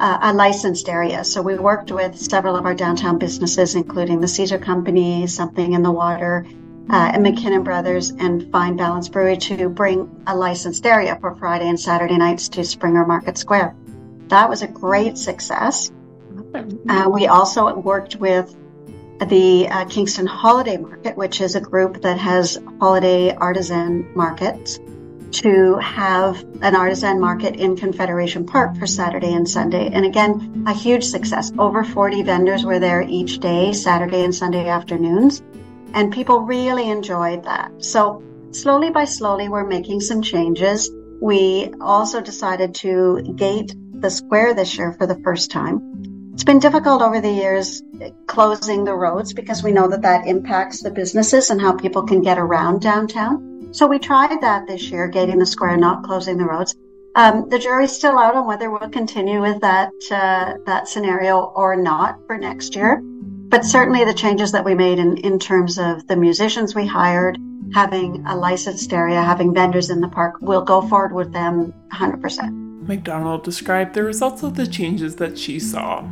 uh, 0.00 0.18
a 0.22 0.32
licensed 0.32 0.88
area. 0.88 1.24
So 1.24 1.42
we 1.42 1.56
worked 1.56 1.90
with 1.90 2.16
several 2.16 2.56
of 2.56 2.64
our 2.64 2.74
downtown 2.74 3.18
businesses, 3.18 3.74
including 3.74 4.20
the 4.20 4.28
Caesar 4.28 4.58
Company, 4.58 5.26
Something 5.26 5.72
in 5.72 5.82
the 5.82 5.90
Water, 5.90 6.46
uh, 6.90 7.10
and 7.12 7.22
MacKinnon 7.22 7.64
Brothers 7.64 8.10
and 8.10 8.50
Fine 8.50 8.76
Balance 8.76 9.08
Brewery 9.08 9.36
to 9.36 9.68
bring 9.68 10.22
a 10.26 10.34
licensed 10.34 10.86
area 10.86 11.18
for 11.20 11.34
Friday 11.36 11.68
and 11.68 11.78
Saturday 11.78 12.16
nights 12.16 12.48
to 12.50 12.64
Springer 12.64 13.04
Market 13.06 13.36
Square. 13.36 13.76
That 14.28 14.48
was 14.48 14.62
a 14.62 14.68
great 14.68 15.18
success. 15.18 15.90
Uh, 16.88 17.10
we 17.12 17.26
also 17.26 17.74
worked 17.76 18.16
with 18.16 18.54
the 19.26 19.68
uh, 19.68 19.84
Kingston 19.86 20.26
Holiday 20.26 20.76
Market, 20.76 21.16
which 21.16 21.40
is 21.40 21.56
a 21.56 21.60
group 21.60 22.02
that 22.02 22.18
has 22.18 22.58
holiday 22.78 23.34
artisan 23.34 24.10
markets 24.14 24.78
to 25.30 25.76
have 25.76 26.42
an 26.62 26.74
artisan 26.74 27.20
market 27.20 27.56
in 27.56 27.76
Confederation 27.76 28.46
Park 28.46 28.76
for 28.76 28.86
Saturday 28.86 29.32
and 29.32 29.48
Sunday. 29.48 29.88
And 29.92 30.04
again, 30.04 30.64
a 30.66 30.72
huge 30.72 31.04
success. 31.04 31.52
Over 31.58 31.84
40 31.84 32.22
vendors 32.22 32.64
were 32.64 32.78
there 32.78 33.02
each 33.02 33.38
day, 33.38 33.72
Saturday 33.72 34.24
and 34.24 34.34
Sunday 34.34 34.68
afternoons. 34.68 35.42
And 35.94 36.12
people 36.12 36.40
really 36.40 36.88
enjoyed 36.90 37.44
that. 37.44 37.72
So 37.84 38.22
slowly 38.50 38.90
by 38.90 39.04
slowly, 39.04 39.48
we're 39.48 39.66
making 39.66 40.00
some 40.00 40.22
changes. 40.22 40.90
We 41.20 41.72
also 41.80 42.20
decided 42.20 42.74
to 42.76 43.22
gate 43.36 43.74
the 43.92 44.10
square 44.10 44.54
this 44.54 44.78
year 44.78 44.92
for 44.92 45.06
the 45.06 45.20
first 45.22 45.50
time. 45.50 46.30
It's 46.34 46.44
been 46.44 46.60
difficult 46.60 47.02
over 47.02 47.20
the 47.20 47.32
years 47.32 47.82
closing 48.26 48.84
the 48.84 48.94
roads 48.94 49.32
because 49.32 49.64
we 49.64 49.72
know 49.72 49.88
that 49.88 50.02
that 50.02 50.26
impacts 50.28 50.82
the 50.82 50.90
businesses 50.92 51.50
and 51.50 51.60
how 51.60 51.72
people 51.72 52.04
can 52.04 52.22
get 52.22 52.38
around 52.38 52.80
downtown. 52.80 53.57
So 53.70 53.86
we 53.86 53.98
tried 53.98 54.40
that 54.40 54.66
this 54.66 54.90
year, 54.90 55.08
gating 55.08 55.38
the 55.38 55.46
square, 55.46 55.76
not 55.76 56.02
closing 56.02 56.38
the 56.38 56.44
roads. 56.44 56.74
Um, 57.14 57.48
the 57.48 57.58
jury's 57.58 57.92
still 57.92 58.18
out 58.18 58.34
on 58.34 58.46
whether 58.46 58.70
we'll 58.70 58.88
continue 58.90 59.40
with 59.40 59.60
that 59.60 59.90
uh, 60.10 60.54
that 60.66 60.88
scenario 60.88 61.40
or 61.56 61.76
not 61.76 62.18
for 62.26 62.38
next 62.38 62.76
year. 62.76 63.00
But 63.48 63.64
certainly 63.64 64.04
the 64.04 64.14
changes 64.14 64.52
that 64.52 64.64
we 64.64 64.74
made 64.74 64.98
in, 64.98 65.16
in 65.18 65.38
terms 65.38 65.78
of 65.78 66.06
the 66.06 66.16
musicians 66.16 66.74
we 66.74 66.86
hired, 66.86 67.38
having 67.74 68.24
a 68.26 68.36
licensed 68.36 68.92
area, 68.92 69.22
having 69.22 69.54
vendors 69.54 69.88
in 69.90 70.00
the 70.00 70.08
park, 70.08 70.36
we'll 70.40 70.64
go 70.64 70.82
forward 70.82 71.12
with 71.12 71.32
them 71.32 71.72
100%. 71.92 72.86
McDonald 72.86 73.44
described 73.44 73.94
the 73.94 74.02
results 74.02 74.42
of 74.42 74.54
the 74.54 74.66
changes 74.66 75.16
that 75.16 75.38
she 75.38 75.58
saw. 75.58 76.06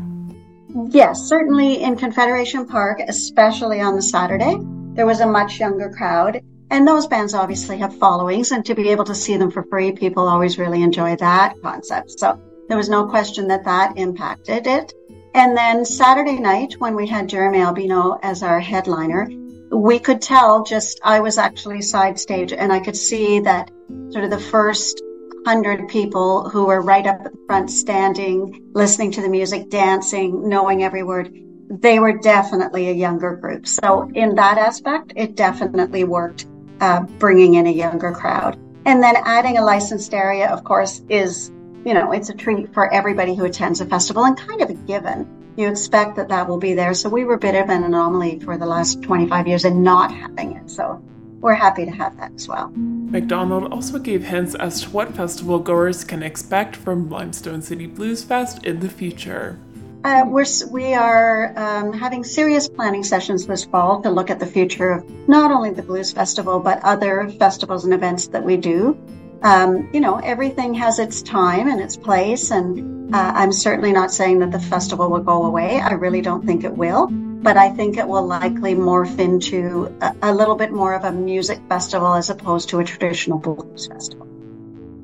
Yes, 0.91 1.21
certainly 1.23 1.83
in 1.83 1.97
Confederation 1.97 2.67
Park, 2.67 3.01
especially 3.07 3.81
on 3.81 3.97
the 3.97 4.03
Saturday, 4.03 4.59
there 4.95 5.07
was 5.07 5.21
a 5.21 5.27
much 5.27 5.61
younger 5.61 5.91
crowd. 5.91 6.43
And 6.71 6.87
those 6.87 7.07
bands 7.07 7.35
obviously 7.35 7.79
have 7.79 7.97
followings, 7.99 8.51
and 8.51 8.65
to 8.67 8.75
be 8.75 8.89
able 8.91 9.05
to 9.05 9.15
see 9.15 9.37
them 9.37 9.51
for 9.51 9.63
free, 9.65 9.93
people 9.93 10.27
always 10.27 10.59
really 10.59 10.83
enjoy 10.83 11.17
that 11.17 11.61
concept. 11.63 12.19
So 12.19 12.41
there 12.69 12.77
was 12.77 12.89
no 12.89 13.07
question 13.07 13.49
that 13.49 13.65
that 13.65 13.97
impacted 13.97 14.67
it. 14.67 14.93
And 15.35 15.57
then 15.57 15.85
Saturday 15.85 16.39
night, 16.39 16.75
when 16.79 16.97
we 16.97 17.07
had 17.07 17.29
Jeremy 17.29 17.61
Albino 17.61 18.19
as 18.23 18.43
our 18.43 18.59
headliner, 18.59 19.29
we 19.71 19.99
could 19.99 20.23
tell 20.23 20.65
just 20.65 21.01
I 21.05 21.21
was 21.21 21.39
actually 21.39 21.83
side 21.83 22.19
stage 22.19 22.53
and 22.53 22.73
I 22.73 22.81
could 22.81 22.97
see 22.97 23.41
that 23.41 23.71
sort 24.11 24.25
of 24.25 24.31
the 24.31 24.39
first 24.39 25.03
hundred 25.45 25.89
people 25.89 26.49
who 26.49 26.67
were 26.67 26.81
right 26.81 27.07
up 27.07 27.21
at 27.21 27.33
the 27.33 27.39
front 27.47 27.71
standing, 27.71 28.71
listening 28.73 29.13
to 29.13 29.23
the 29.23 29.29
music, 29.29 29.71
dancing, 29.71 30.49
knowing 30.49 30.83
every 30.83 31.03
word, 31.03 31.33
they 31.71 31.99
were 31.99 32.19
definitely 32.19 32.89
a 32.89 32.93
younger 32.93 33.37
group. 33.37 33.67
So 33.67 34.11
in 34.15 34.35
that 34.37 34.59
aspect, 34.59 35.13
it 35.15 35.37
definitely 35.37 36.05
worked, 36.05 36.47
uh, 36.81 37.01
bringing 37.19 37.55
in 37.55 37.67
a 37.67 37.71
younger 37.71 38.13
crowd. 38.13 38.59
And 38.85 39.03
then 39.03 39.17
adding 39.17 39.59
a 39.59 39.65
licensed 39.65 40.15
area, 40.15 40.49
of 40.49 40.65
course, 40.65 41.03
is, 41.09 41.51
you 41.85 41.93
know, 41.93 42.13
it's 42.13 42.29
a 42.29 42.35
treat 42.35 42.73
for 42.73 42.93
everybody 42.93 43.35
who 43.35 43.45
attends 43.45 43.81
a 43.81 43.87
festival 43.87 44.25
and 44.25 44.37
kind 44.37 44.63
of 44.63 44.71
a 44.71 44.75
given. 44.75 45.55
You 45.57 45.69
expect 45.69 46.17
that 46.17 46.29
that 46.29 46.49
will 46.49 46.59
be 46.59 46.75
there. 46.75 46.95
So 46.95 47.09
we 47.09 47.25
were 47.25 47.35
a 47.35 47.39
bit 47.39 47.55
of 47.55 47.69
an 47.69 47.83
anomaly 47.83 48.41
for 48.41 48.59
the 48.59 48.67
last 48.67 49.03
25 49.03 49.49
years 49.49 49.65
in 49.65 49.83
not 49.83 50.13
having 50.13 50.53
it. 50.53 50.71
So 50.71 51.03
we're 51.41 51.55
happy 51.55 51.85
to 51.85 51.91
have 51.91 52.17
that 52.19 52.33
as 52.35 52.47
well. 52.47 52.71
McDonald 52.77 53.73
also 53.73 53.99
gave 53.99 54.25
hints 54.25 54.55
as 54.55 54.83
to 54.83 54.91
what 54.91 55.15
festival 55.15 55.59
goers 55.59 56.05
can 56.05 56.23
expect 56.23 56.77
from 56.77 57.09
Limestone 57.09 57.63
City 57.63 57.87
Blues 57.87 58.23
Fest 58.25 58.65
in 58.65 58.81
the 58.81 58.89
future. 58.89 59.59
Uh, 60.07 60.25
we're, 60.25 60.47
we 60.71 60.95
are 60.95 61.53
um, 61.59 61.93
having 61.93 62.23
serious 62.23 62.69
planning 62.69 63.03
sessions 63.03 63.45
this 63.45 63.65
fall 63.65 64.01
to 64.01 64.09
look 64.09 64.31
at 64.31 64.39
the 64.39 64.47
future 64.47 64.93
of 64.93 65.29
not 65.29 65.51
only 65.51 65.71
the 65.71 65.83
Blues 65.83 66.13
Festival, 66.13 66.61
but 66.61 66.79
other 66.85 67.29
festivals 67.29 67.85
and 67.85 67.93
events 67.93 68.29
that 68.29 68.45
we 68.45 68.57
do. 68.57 68.97
Um, 69.43 69.91
you 69.93 69.99
know, 69.99 70.19
everything 70.19 70.75
has 70.75 71.01
its 71.01 71.23
time 71.23 71.67
and 71.67 71.81
its 71.81 71.97
place, 71.97 72.53
and 72.53 73.13
uh, 73.13 73.33
I'm 73.35 73.51
certainly 73.51 73.91
not 73.91 74.13
saying 74.13 74.39
that 74.39 74.53
the 74.53 74.61
festival 74.61 75.11
will 75.11 75.25
go 75.25 75.45
away. 75.45 75.81
I 75.81 75.95
really 75.95 76.21
don't 76.21 76.47
think 76.47 76.63
it 76.63 76.77
will 76.77 77.09
but 77.37 77.57
I 77.57 77.69
think 77.69 77.97
it 77.97 78.09
will 78.09 78.27
likely 78.27 78.75
morph 78.75 79.21
into 79.21 79.97
a, 80.01 80.17
a 80.23 80.35
little 80.35 80.57
bit 80.57 80.73
more 80.73 80.95
of 80.95 81.05
a 81.05 81.13
music 81.13 81.61
festival 81.69 82.15
as 82.15 82.29
opposed 82.29 82.71
to 82.71 82.81
a 82.81 82.85
traditional 82.85 83.39
blues 83.39 83.87
festival. 83.87 84.36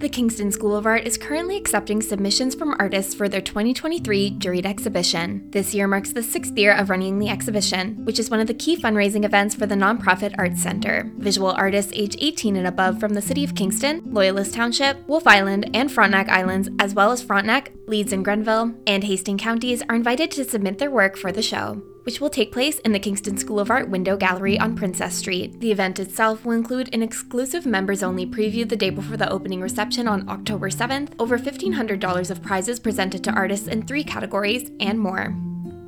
The 0.02 0.08
Kingston 0.08 0.50
School 0.50 0.74
of 0.74 0.84
Art 0.84 1.06
is 1.06 1.16
currently 1.16 1.56
accepting 1.56 2.02
submissions 2.02 2.56
from 2.56 2.74
artists 2.80 3.14
for 3.14 3.28
their 3.28 3.40
2023 3.40 4.32
juried 4.32 4.66
exhibition. 4.66 5.48
This 5.50 5.76
year 5.76 5.86
marks 5.86 6.12
the 6.12 6.24
sixth 6.24 6.58
year 6.58 6.74
of 6.74 6.90
running 6.90 7.20
the 7.20 7.28
exhibition, 7.28 8.04
which 8.04 8.18
is 8.18 8.28
one 8.28 8.40
of 8.40 8.48
the 8.48 8.54
key 8.54 8.76
fundraising 8.76 9.24
events 9.24 9.54
for 9.54 9.64
the 9.64 9.76
nonprofit 9.76 10.34
Arts 10.38 10.60
Center. 10.60 11.08
Visual 11.18 11.52
artists 11.52 11.92
age 11.94 12.16
18 12.18 12.56
and 12.56 12.66
above 12.66 12.98
from 12.98 13.14
the 13.14 13.22
city 13.22 13.44
of 13.44 13.54
Kingston, 13.54 14.02
Loyalist 14.04 14.54
Township, 14.54 15.06
Wolfe 15.06 15.28
Island, 15.28 15.70
and 15.72 15.88
Frontenac 15.88 16.28
Islands, 16.28 16.68
as 16.80 16.94
well 16.94 17.12
as 17.12 17.22
Frontenac, 17.22 17.70
Leeds 17.86 18.12
and 18.12 18.24
Grenville, 18.24 18.74
and 18.88 19.04
Hastings 19.04 19.40
counties, 19.40 19.84
are 19.88 19.94
invited 19.94 20.32
to 20.32 20.42
submit 20.42 20.78
their 20.78 20.90
work 20.90 21.16
for 21.16 21.30
the 21.30 21.42
show 21.42 21.80
which 22.04 22.20
will 22.20 22.30
take 22.30 22.52
place 22.52 22.78
in 22.80 22.92
the 22.92 22.98
Kingston 22.98 23.36
School 23.36 23.60
of 23.60 23.70
Art 23.70 23.88
Window 23.88 24.16
Gallery 24.16 24.58
on 24.58 24.76
Princess 24.76 25.14
Street. 25.14 25.60
The 25.60 25.72
event 25.72 25.98
itself 25.98 26.44
will 26.44 26.52
include 26.52 26.92
an 26.94 27.02
exclusive 27.02 27.66
members 27.66 28.02
only 28.02 28.26
preview 28.26 28.68
the 28.68 28.76
day 28.76 28.90
before 28.90 29.16
the 29.16 29.30
opening 29.30 29.60
reception 29.60 30.08
on 30.08 30.28
October 30.28 30.68
7th, 30.70 31.12
over 31.18 31.38
$1,500 31.38 32.30
of 32.30 32.42
prizes 32.42 32.80
presented 32.80 33.22
to 33.24 33.32
artists 33.32 33.68
in 33.68 33.82
three 33.82 34.04
categories, 34.04 34.70
and 34.80 34.98
more. 34.98 35.34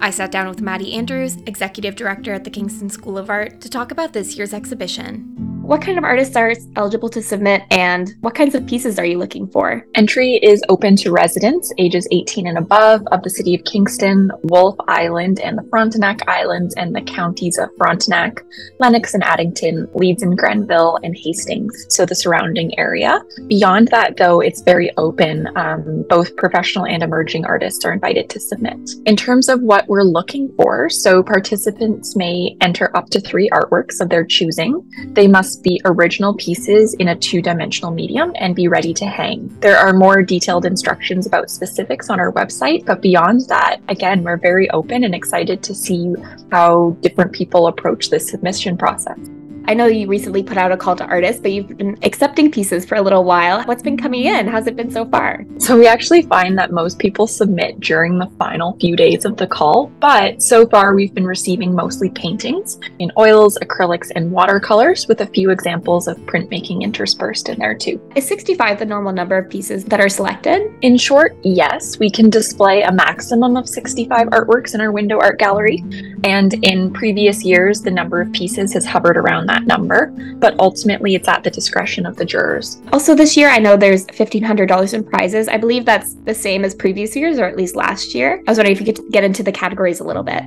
I 0.00 0.10
sat 0.10 0.30
down 0.30 0.48
with 0.48 0.60
Maddie 0.60 0.92
Andrews, 0.92 1.38
Executive 1.46 1.96
Director 1.96 2.32
at 2.32 2.44
the 2.44 2.50
Kingston 2.50 2.90
School 2.90 3.16
of 3.16 3.30
Art, 3.30 3.60
to 3.60 3.70
talk 3.70 3.90
about 3.90 4.12
this 4.12 4.36
year's 4.36 4.52
exhibition. 4.52 5.33
What 5.64 5.80
kind 5.80 5.96
of 5.96 6.04
artists 6.04 6.36
are 6.36 6.52
eligible 6.76 7.08
to 7.08 7.22
submit 7.22 7.62
and 7.70 8.12
what 8.20 8.34
kinds 8.34 8.54
of 8.54 8.66
pieces 8.66 8.98
are 8.98 9.04
you 9.06 9.16
looking 9.16 9.48
for? 9.48 9.82
Entry 9.94 10.34
is 10.34 10.62
open 10.68 10.94
to 10.96 11.10
residents 11.10 11.72
ages 11.78 12.06
18 12.12 12.46
and 12.46 12.58
above 12.58 13.00
of 13.12 13.22
the 13.22 13.30
city 13.30 13.54
of 13.54 13.64
Kingston, 13.64 14.30
Wolfe 14.42 14.76
Island, 14.88 15.40
and 15.40 15.56
the 15.56 15.62
Frontenac 15.70 16.20
Islands, 16.28 16.74
and 16.74 16.94
the 16.94 17.00
counties 17.00 17.56
of 17.56 17.70
Frontenac, 17.78 18.42
Lennox 18.78 19.14
and 19.14 19.24
Addington, 19.24 19.88
Leeds 19.94 20.22
and 20.22 20.36
Grenville, 20.36 20.98
and 21.02 21.16
Hastings, 21.16 21.86
so 21.88 22.04
the 22.04 22.14
surrounding 22.14 22.78
area. 22.78 23.22
Beyond 23.48 23.88
that, 23.88 24.18
though, 24.18 24.40
it's 24.40 24.60
very 24.60 24.90
open. 24.98 25.48
Um, 25.56 26.04
both 26.10 26.36
professional 26.36 26.84
and 26.84 27.02
emerging 27.02 27.46
artists 27.46 27.86
are 27.86 27.92
invited 27.94 28.28
to 28.28 28.38
submit. 28.38 28.78
In 29.06 29.16
terms 29.16 29.48
of 29.48 29.62
what 29.62 29.88
we're 29.88 30.02
looking 30.02 30.52
for, 30.56 30.90
so 30.90 31.22
participants 31.22 32.16
may 32.16 32.54
enter 32.60 32.94
up 32.94 33.08
to 33.10 33.20
three 33.20 33.48
artworks 33.48 33.98
of 34.02 34.10
their 34.10 34.26
choosing. 34.26 34.86
They 35.14 35.26
must 35.26 35.53
must 35.54 35.62
be 35.62 35.80
original 35.84 36.34
pieces 36.34 36.94
in 36.94 37.06
a 37.08 37.14
two 37.14 37.40
dimensional 37.40 37.92
medium 37.92 38.32
and 38.34 38.56
be 38.56 38.66
ready 38.66 38.92
to 38.92 39.06
hang. 39.06 39.46
There 39.60 39.78
are 39.78 39.92
more 39.92 40.20
detailed 40.20 40.64
instructions 40.64 41.26
about 41.26 41.48
specifics 41.48 42.10
on 42.10 42.18
our 42.18 42.32
website, 42.32 42.84
but 42.86 43.00
beyond 43.00 43.42
that, 43.42 43.80
again, 43.88 44.24
we're 44.24 44.36
very 44.36 44.68
open 44.70 45.04
and 45.04 45.14
excited 45.14 45.62
to 45.62 45.72
see 45.72 46.12
how 46.50 46.96
different 47.02 47.32
people 47.32 47.68
approach 47.68 48.10
this 48.10 48.28
submission 48.28 48.76
process. 48.76 49.18
I 49.66 49.72
know 49.72 49.86
you 49.86 50.06
recently 50.06 50.42
put 50.42 50.58
out 50.58 50.72
a 50.72 50.76
call 50.76 50.94
to 50.96 51.06
artists, 51.06 51.40
but 51.40 51.50
you've 51.50 51.78
been 51.78 51.98
accepting 52.02 52.50
pieces 52.50 52.84
for 52.84 52.96
a 52.96 53.02
little 53.02 53.24
while. 53.24 53.62
What's 53.64 53.82
been 53.82 53.96
coming 53.96 54.24
in? 54.24 54.46
How's 54.46 54.66
it 54.66 54.76
been 54.76 54.90
so 54.90 55.06
far? 55.06 55.46
So, 55.58 55.78
we 55.78 55.86
actually 55.86 56.20
find 56.22 56.58
that 56.58 56.70
most 56.70 56.98
people 56.98 57.26
submit 57.26 57.80
during 57.80 58.18
the 58.18 58.26
final 58.38 58.76
few 58.78 58.94
days 58.94 59.24
of 59.24 59.38
the 59.38 59.46
call, 59.46 59.86
but 60.00 60.42
so 60.42 60.66
far 60.66 60.94
we've 60.94 61.14
been 61.14 61.26
receiving 61.26 61.74
mostly 61.74 62.10
paintings 62.10 62.78
in 62.98 63.10
oils, 63.16 63.56
acrylics, 63.62 64.10
and 64.14 64.30
watercolors, 64.30 65.08
with 65.08 65.22
a 65.22 65.26
few 65.28 65.48
examples 65.48 66.08
of 66.08 66.18
printmaking 66.18 66.82
interspersed 66.82 67.48
in 67.48 67.58
there 67.58 67.74
too. 67.74 67.98
Is 68.14 68.28
65 68.28 68.78
the 68.78 68.84
normal 68.84 69.12
number 69.12 69.38
of 69.38 69.48
pieces 69.48 69.84
that 69.86 70.00
are 70.00 70.10
selected? 70.10 70.70
In 70.82 70.98
short, 70.98 71.36
yes. 71.42 71.98
We 71.98 72.10
can 72.10 72.28
display 72.28 72.82
a 72.82 72.92
maximum 72.92 73.56
of 73.56 73.66
65 73.66 74.28
artworks 74.28 74.74
in 74.74 74.82
our 74.82 74.92
window 74.92 75.18
art 75.20 75.38
gallery, 75.38 75.82
and 76.22 76.52
in 76.62 76.92
previous 76.92 77.42
years, 77.42 77.80
the 77.80 77.90
number 77.90 78.20
of 78.20 78.30
pieces 78.32 78.74
has 78.74 78.84
hovered 78.84 79.16
around 79.16 79.46
that 79.46 79.53
number, 79.62 80.06
but 80.38 80.58
ultimately 80.58 81.14
it's 81.14 81.28
at 81.28 81.44
the 81.44 81.50
discretion 81.50 82.06
of 82.06 82.16
the 82.16 82.24
jurors. 82.24 82.80
Also, 82.92 83.14
this 83.14 83.36
year 83.36 83.48
I 83.48 83.58
know 83.58 83.76
there's 83.76 84.06
$1,500 84.06 84.94
in 84.94 85.04
prizes. 85.04 85.48
I 85.48 85.56
believe 85.56 85.84
that's 85.84 86.14
the 86.24 86.34
same 86.34 86.64
as 86.64 86.74
previous 86.74 87.14
years, 87.14 87.38
or 87.38 87.44
at 87.44 87.56
least 87.56 87.76
last 87.76 88.14
year. 88.14 88.42
I 88.46 88.50
was 88.50 88.58
wondering 88.58 88.76
if 88.76 88.86
you 88.86 88.92
could 88.92 89.10
get 89.10 89.24
into 89.24 89.42
the 89.42 89.52
categories 89.52 90.00
a 90.00 90.04
little 90.04 90.22
bit. 90.22 90.42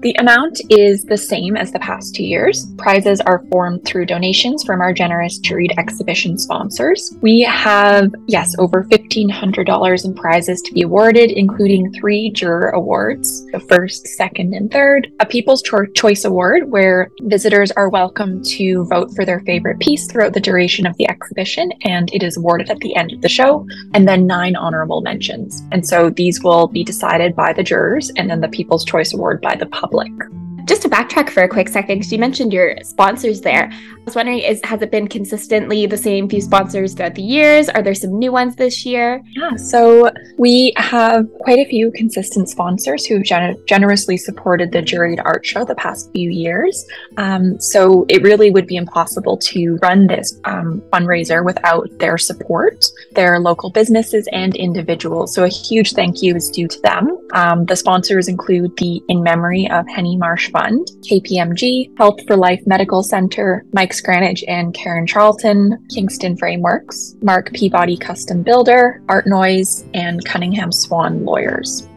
The 0.00 0.14
amount 0.20 0.60
is 0.70 1.02
the 1.02 1.16
same 1.16 1.56
as 1.56 1.72
the 1.72 1.80
past 1.80 2.14
two 2.14 2.22
years. 2.22 2.66
Prizes 2.78 3.20
are 3.22 3.44
formed 3.50 3.84
through 3.84 4.06
donations 4.06 4.62
from 4.62 4.80
our 4.80 4.92
generous 4.92 5.40
juried 5.40 5.76
exhibition 5.76 6.38
sponsors. 6.38 7.16
We 7.20 7.40
have, 7.40 8.14
yes, 8.28 8.54
over 8.60 8.84
$1,500 8.84 10.04
in 10.04 10.14
prizes 10.14 10.62
to 10.62 10.72
be 10.72 10.82
awarded, 10.82 11.32
including 11.32 11.92
three 11.94 12.30
juror 12.30 12.68
awards 12.68 13.44
the 13.46 13.58
first, 13.58 14.06
second, 14.06 14.54
and 14.54 14.70
third, 14.70 15.10
a 15.18 15.26
People's 15.26 15.62
Cho- 15.62 15.86
Choice 15.96 16.24
Award, 16.24 16.70
where 16.70 17.10
visitors 17.22 17.72
are 17.72 17.88
welcome 17.88 18.40
to 18.44 18.84
vote 18.84 19.10
for 19.16 19.24
their 19.24 19.40
favorite 19.40 19.80
piece 19.80 20.06
throughout 20.06 20.32
the 20.32 20.38
duration 20.38 20.86
of 20.86 20.96
the 20.98 21.10
exhibition, 21.10 21.72
and 21.82 22.08
it 22.14 22.22
is 22.22 22.36
awarded 22.36 22.70
at 22.70 22.78
the 22.78 22.94
end 22.94 23.12
of 23.12 23.20
the 23.20 23.28
show, 23.28 23.66
and 23.94 24.06
then 24.06 24.28
nine 24.28 24.54
honorable 24.54 25.00
mentions. 25.00 25.60
And 25.72 25.84
so 25.84 26.08
these 26.08 26.40
will 26.40 26.68
be 26.68 26.84
decided 26.84 27.34
by 27.34 27.52
the 27.52 27.64
jurors, 27.64 28.12
and 28.16 28.30
then 28.30 28.40
the 28.40 28.48
People's 28.48 28.84
Choice 28.84 29.12
Award 29.12 29.40
by 29.40 29.56
the 29.56 29.66
public 29.66 29.87
public. 29.90 30.47
Just 30.68 30.82
to 30.82 30.88
backtrack 30.90 31.30
for 31.30 31.42
a 31.42 31.48
quick 31.48 31.66
second, 31.70 31.98
because 31.98 32.12
you 32.12 32.18
mentioned 32.18 32.52
your 32.52 32.76
sponsors 32.82 33.40
there. 33.40 33.70
I 33.72 34.04
was 34.04 34.14
wondering, 34.14 34.40
is 34.40 34.60
has 34.64 34.82
it 34.82 34.90
been 34.90 35.08
consistently 35.08 35.86
the 35.86 35.96
same 35.96 36.28
few 36.28 36.42
sponsors 36.42 36.92
throughout 36.92 37.14
the 37.14 37.22
years? 37.22 37.70
Are 37.70 37.82
there 37.82 37.94
some 37.94 38.18
new 38.18 38.32
ones 38.32 38.54
this 38.54 38.84
year? 38.84 39.22
Yeah, 39.34 39.56
so 39.56 40.10
we 40.38 40.74
have 40.76 41.26
quite 41.40 41.58
a 41.58 41.64
few 41.64 41.90
consistent 41.92 42.50
sponsors 42.50 43.06
who 43.06 43.16
have 43.16 43.24
gen- 43.24 43.56
generously 43.66 44.18
supported 44.18 44.72
the 44.72 44.82
Juried 44.82 45.22
Art 45.24 45.44
Show 45.46 45.64
the 45.64 45.74
past 45.74 46.12
few 46.12 46.30
years. 46.30 46.86
Um, 47.16 47.58
so 47.60 48.04
it 48.10 48.22
really 48.22 48.50
would 48.50 48.66
be 48.66 48.76
impossible 48.76 49.38
to 49.38 49.76
run 49.82 50.06
this 50.06 50.38
um, 50.44 50.82
fundraiser 50.92 51.44
without 51.44 51.88
their 51.98 52.18
support. 52.18 52.84
Their 53.12 53.38
local 53.40 53.70
businesses 53.70 54.28
and 54.32 54.54
individuals. 54.54 55.34
So 55.34 55.44
a 55.44 55.48
huge 55.48 55.92
thank 55.94 56.22
you 56.22 56.36
is 56.36 56.50
due 56.50 56.68
to 56.68 56.80
them. 56.82 57.18
Um, 57.32 57.64
the 57.64 57.76
sponsors 57.76 58.28
include 58.28 58.76
the 58.76 59.02
In 59.08 59.22
Memory 59.22 59.70
of 59.70 59.86
Henny 59.88 60.16
Marsh 60.16 60.50
Fund, 60.58 60.90
KPMG, 61.08 61.96
Health 61.98 62.26
for 62.26 62.36
Life 62.36 62.62
Medical 62.66 63.04
Center, 63.04 63.64
Mike 63.72 63.92
Scranage 63.92 64.42
and 64.48 64.74
Karen 64.74 65.06
Charlton, 65.06 65.86
Kingston 65.94 66.36
Frameworks, 66.36 67.14
Mark 67.22 67.52
Peabody 67.52 67.96
Custom 67.96 68.42
Builder, 68.42 69.00
Art 69.08 69.28
Noise, 69.28 69.84
and 69.94 70.24
Cunningham 70.24 70.72
Swan 70.72 71.24
Lawyers. 71.24 71.87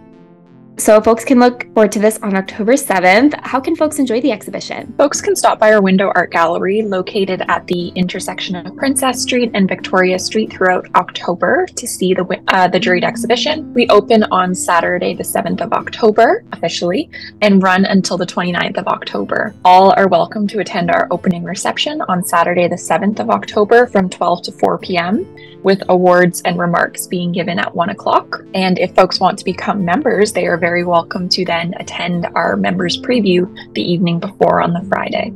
So, 0.78 1.00
folks 1.02 1.26
can 1.26 1.40
look 1.40 1.66
forward 1.74 1.92
to 1.92 2.00
this 2.00 2.18
on 2.20 2.36
October 2.36 2.74
7th. 2.74 3.40
How 3.44 3.60
can 3.60 3.76
folks 3.76 4.00
enjoy 4.00 4.22
the 4.22 4.32
exhibition? 4.32 4.94
Folks 4.98 5.22
can 5.22 5.36
stop 5.36 5.60
by 5.60 5.74
our 5.74 5.82
window 5.82 6.12
art 6.16 6.32
gallery 6.32 6.82
located 6.82 7.44
at 7.50 7.68
the 7.68 7.90
intersection 7.90 8.56
of 8.56 8.76
Princess 8.78 9.22
Street 9.22 9.52
and 9.54 9.68
Victoria 9.68 10.18
Street 10.18 10.52
throughout 10.52 10.88
October 10.96 11.68
to 11.76 11.86
see 11.86 12.14
the 12.14 12.26
uh, 12.48 12.68
the 12.68 12.80
juried 12.80 13.04
exhibition. 13.04 13.72
We 13.74 13.88
open 13.90 14.24
on 14.32 14.56
Saturday, 14.56 15.14
the 15.14 15.24
7th 15.24 15.62
of 15.62 15.74
October, 15.74 16.44
officially, 16.54 17.12
and 17.42 17.62
run 17.62 17.86
until 17.86 18.18
the 18.18 18.26
29th 18.26 18.78
of 18.78 18.88
October. 18.88 19.54
All 19.64 19.94
are 19.98 20.08
welcome 20.08 20.48
to 20.48 20.62
attend 20.62 20.90
our 20.90 21.08
opening 21.12 21.44
reception 21.44 22.02
on 22.08 22.24
Saturday, 22.24 22.68
the 22.68 22.76
7th 22.76 23.20
of 23.20 23.30
October 23.30 23.88
from 23.88 24.10
12 24.10 24.44
to 24.44 24.52
4 24.54 24.78
p.m 24.80 25.28
with 25.64 25.84
awards 25.90 26.42
and 26.42 26.58
remarks 26.58 27.08
being 27.08 27.32
given 27.32 27.60
at 27.60 27.76
one 27.76 27.90
o'clock. 27.90 28.44
And 28.54 28.80
if 28.80 28.94
folks 28.96 29.20
want 29.20 29.38
to 29.40 29.46
become 29.46 29.86
members, 29.86 30.34
they 30.34 30.48
are 30.48 30.58
very 30.58 30.84
welcome 30.84 31.30
to 31.30 31.46
then 31.46 31.74
attend 31.80 32.28
our 32.36 32.56
members 32.56 33.00
preview 33.00 33.48
the 33.74 33.82
evening 33.82 34.20
before 34.20 34.62
on 34.62 34.74
the 34.74 34.84
Friday. 34.90 35.32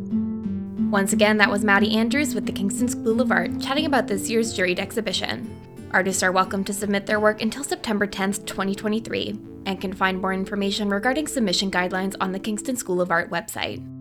Once 0.89 1.13
again, 1.13 1.37
that 1.37 1.49
was 1.49 1.63
Maddie 1.63 1.95
Andrews 1.95 2.33
with 2.33 2.45
the 2.45 2.51
Kingston 2.51 2.87
School 2.87 3.21
of 3.21 3.31
Art 3.31 3.59
chatting 3.59 3.85
about 3.85 4.07
this 4.07 4.29
year's 4.29 4.57
juried 4.57 4.79
exhibition. 4.79 5.49
Artists 5.91 6.23
are 6.23 6.31
welcome 6.31 6.63
to 6.65 6.73
submit 6.73 7.05
their 7.05 7.19
work 7.19 7.41
until 7.41 7.63
September 7.63 8.05
10th, 8.05 8.45
2023, 8.45 9.39
and 9.65 9.79
can 9.79 9.93
find 9.93 10.21
more 10.21 10.33
information 10.33 10.89
regarding 10.89 11.27
submission 11.27 11.71
guidelines 11.71 12.15
on 12.19 12.31
the 12.31 12.39
Kingston 12.39 12.75
School 12.75 13.01
of 13.01 13.11
Art 13.11 13.29
website. 13.29 13.94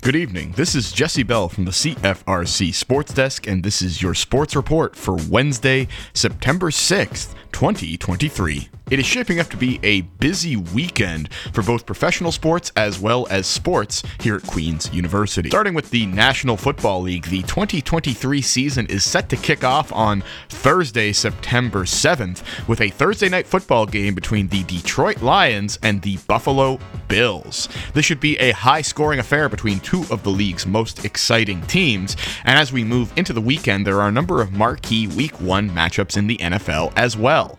Good 0.00 0.14
evening. 0.14 0.52
This 0.52 0.76
is 0.76 0.92
Jesse 0.92 1.24
Bell 1.24 1.48
from 1.48 1.64
the 1.64 1.72
CFRC 1.72 2.72
Sports 2.72 3.12
Desk, 3.12 3.48
and 3.48 3.64
this 3.64 3.82
is 3.82 4.00
your 4.00 4.14
sports 4.14 4.54
report 4.54 4.94
for 4.94 5.16
Wednesday, 5.28 5.88
September 6.14 6.70
6th, 6.70 7.34
2023. 7.50 8.68
It 8.90 8.98
is 8.98 9.04
shaping 9.04 9.38
up 9.38 9.48
to 9.50 9.56
be 9.58 9.78
a 9.82 10.00
busy 10.00 10.56
weekend 10.56 11.32
for 11.52 11.62
both 11.62 11.84
professional 11.84 12.32
sports 12.32 12.72
as 12.74 12.98
well 12.98 13.26
as 13.28 13.46
sports 13.46 14.02
here 14.20 14.36
at 14.36 14.46
Queen's 14.46 14.90
University. 14.94 15.50
Starting 15.50 15.74
with 15.74 15.90
the 15.90 16.06
National 16.06 16.56
Football 16.56 17.02
League, 17.02 17.26
the 17.26 17.42
2023 17.42 18.40
season 18.40 18.86
is 18.86 19.04
set 19.04 19.28
to 19.28 19.36
kick 19.36 19.62
off 19.62 19.92
on 19.92 20.22
Thursday, 20.48 21.12
September 21.12 21.84
7th, 21.84 22.42
with 22.66 22.80
a 22.80 22.88
Thursday 22.88 23.28
night 23.28 23.46
football 23.46 23.84
game 23.84 24.14
between 24.14 24.48
the 24.48 24.62
Detroit 24.64 25.20
Lions 25.20 25.78
and 25.82 26.00
the 26.00 26.16
Buffalo 26.26 26.78
Bills. 27.08 27.68
This 27.92 28.06
should 28.06 28.20
be 28.20 28.38
a 28.38 28.52
high 28.52 28.82
scoring 28.82 29.18
affair 29.18 29.50
between 29.50 29.80
two 29.80 30.04
of 30.10 30.22
the 30.22 30.30
league's 30.30 30.66
most 30.66 31.04
exciting 31.04 31.60
teams, 31.66 32.16
and 32.44 32.58
as 32.58 32.72
we 32.72 32.84
move 32.84 33.12
into 33.16 33.34
the 33.34 33.40
weekend, 33.40 33.86
there 33.86 34.00
are 34.00 34.08
a 34.08 34.12
number 34.12 34.40
of 34.40 34.52
marquee 34.52 35.08
Week 35.08 35.38
1 35.42 35.68
matchups 35.68 36.16
in 36.16 36.26
the 36.26 36.38
NFL 36.38 36.94
as 36.96 37.16
well. 37.16 37.57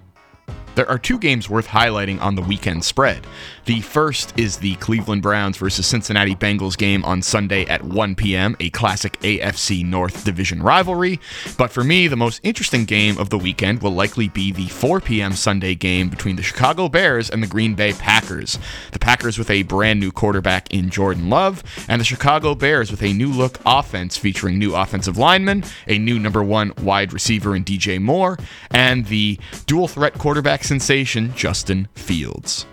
There 0.79 0.89
are 0.89 0.97
two 0.97 1.19
games 1.19 1.49
worth 1.49 1.67
highlighting 1.67 2.21
on 2.21 2.35
the 2.35 2.41
weekend 2.41 2.85
spread. 2.85 3.27
The 3.69 3.81
first 3.81 4.33
is 4.35 4.57
the 4.57 4.73
Cleveland 4.77 5.21
Browns 5.21 5.57
versus 5.57 5.85
Cincinnati 5.85 6.33
Bengals 6.33 6.75
game 6.75 7.05
on 7.05 7.21
Sunday 7.21 7.65
at 7.67 7.83
1 7.83 8.15
p.m., 8.15 8.57
a 8.59 8.71
classic 8.71 9.19
AFC 9.19 9.85
North 9.85 10.25
division 10.25 10.63
rivalry. 10.63 11.19
But 11.55 11.69
for 11.69 11.83
me, 11.83 12.07
the 12.07 12.17
most 12.17 12.41
interesting 12.41 12.85
game 12.85 13.19
of 13.19 13.29
the 13.29 13.37
weekend 13.37 13.83
will 13.83 13.91
likely 13.91 14.27
be 14.27 14.51
the 14.51 14.69
4 14.69 15.01
p.m. 15.01 15.33
Sunday 15.33 15.75
game 15.75 16.09
between 16.09 16.35
the 16.35 16.41
Chicago 16.41 16.89
Bears 16.89 17.29
and 17.29 17.43
the 17.43 17.47
Green 17.47 17.75
Bay 17.75 17.93
Packers. 17.93 18.57
The 18.91 18.97
Packers 18.97 19.37
with 19.37 19.51
a 19.51 19.61
brand 19.61 19.99
new 19.99 20.11
quarterback 20.11 20.73
in 20.73 20.89
Jordan 20.89 21.29
Love, 21.29 21.63
and 21.87 22.01
the 22.01 22.05
Chicago 22.05 22.55
Bears 22.55 22.89
with 22.89 23.03
a 23.03 23.13
new 23.13 23.31
look 23.31 23.59
offense 23.67 24.17
featuring 24.17 24.57
new 24.57 24.73
offensive 24.73 25.19
linemen, 25.19 25.63
a 25.87 25.99
new 25.99 26.17
number 26.17 26.41
one 26.41 26.73
wide 26.81 27.13
receiver 27.13 27.55
in 27.55 27.63
DJ 27.63 28.01
Moore, 28.01 28.39
and 28.71 29.05
the 29.05 29.39
dual 29.67 29.87
threat 29.87 30.15
quarterback 30.15 30.63
sensation 30.63 31.31
Justin 31.35 31.87
Fields. 31.93 32.65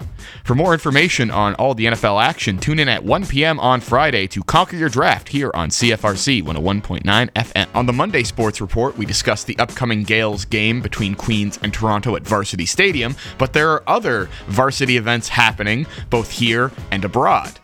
For 0.46 0.54
more 0.54 0.72
information 0.72 1.32
on 1.32 1.56
all 1.56 1.74
the 1.74 1.86
NFL 1.86 2.22
action, 2.22 2.58
tune 2.58 2.78
in 2.78 2.88
at 2.88 3.02
1 3.02 3.26
p.m. 3.26 3.58
on 3.58 3.80
Friday 3.80 4.28
to 4.28 4.44
conquer 4.44 4.76
your 4.76 4.88
draft 4.88 5.30
here 5.30 5.50
on 5.54 5.70
CFRC 5.70 6.40
101.9 6.44 7.02
FM. 7.32 7.66
On 7.74 7.84
the 7.84 7.92
Monday 7.92 8.22
Sports 8.22 8.60
Report, 8.60 8.96
we 8.96 9.04
discuss 9.04 9.42
the 9.42 9.58
upcoming 9.58 10.04
Gaels 10.04 10.44
game 10.44 10.80
between 10.80 11.16
Queens 11.16 11.58
and 11.64 11.74
Toronto 11.74 12.14
at 12.14 12.22
Varsity 12.22 12.64
Stadium, 12.64 13.16
but 13.38 13.54
there 13.54 13.72
are 13.72 13.82
other 13.88 14.28
varsity 14.46 14.96
events 14.96 15.26
happening 15.26 15.84
both 16.10 16.30
here 16.30 16.70
and 16.92 17.04
abroad. 17.04 17.58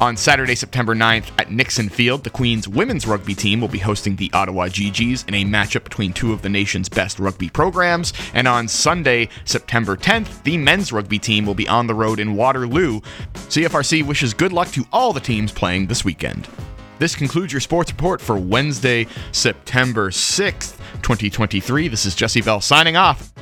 On 0.00 0.16
Saturday, 0.16 0.54
September 0.54 0.94
9th 0.94 1.30
at 1.36 1.52
Nixon 1.52 1.90
Field, 1.90 2.24
the 2.24 2.30
Queen's 2.30 2.66
women's 2.66 3.06
rugby 3.06 3.34
team 3.34 3.60
will 3.60 3.68
be 3.68 3.78
hosting 3.78 4.16
the 4.16 4.30
Ottawa 4.32 4.66
Gee-Gees 4.68 5.26
in 5.28 5.34
a 5.34 5.44
matchup 5.44 5.84
between 5.84 6.14
two 6.14 6.32
of 6.32 6.40
the 6.40 6.48
nation's 6.48 6.88
best 6.88 7.18
rugby 7.18 7.50
programs. 7.50 8.14
And 8.32 8.48
on 8.48 8.66
Sunday, 8.66 9.28
September 9.44 9.98
10th, 9.98 10.42
the 10.42 10.56
men's 10.56 10.90
rugby 10.90 11.18
team 11.18 11.44
will 11.44 11.54
be 11.54 11.68
on 11.68 11.86
the 11.86 11.94
road 11.94 12.18
in 12.18 12.34
Waterloo. 12.34 13.02
CFRC 13.34 14.02
wishes 14.06 14.32
good 14.32 14.54
luck 14.54 14.68
to 14.68 14.86
all 14.90 15.12
the 15.12 15.20
teams 15.20 15.52
playing 15.52 15.86
this 15.86 16.02
weekend. 16.02 16.48
This 16.98 17.14
concludes 17.14 17.52
your 17.52 17.60
sports 17.60 17.92
report 17.92 18.22
for 18.22 18.38
Wednesday, 18.38 19.06
September 19.32 20.08
6th, 20.08 20.78
2023. 21.02 21.88
This 21.88 22.06
is 22.06 22.14
Jesse 22.14 22.40
Bell 22.40 22.62
signing 22.62 22.96
off. 22.96 23.34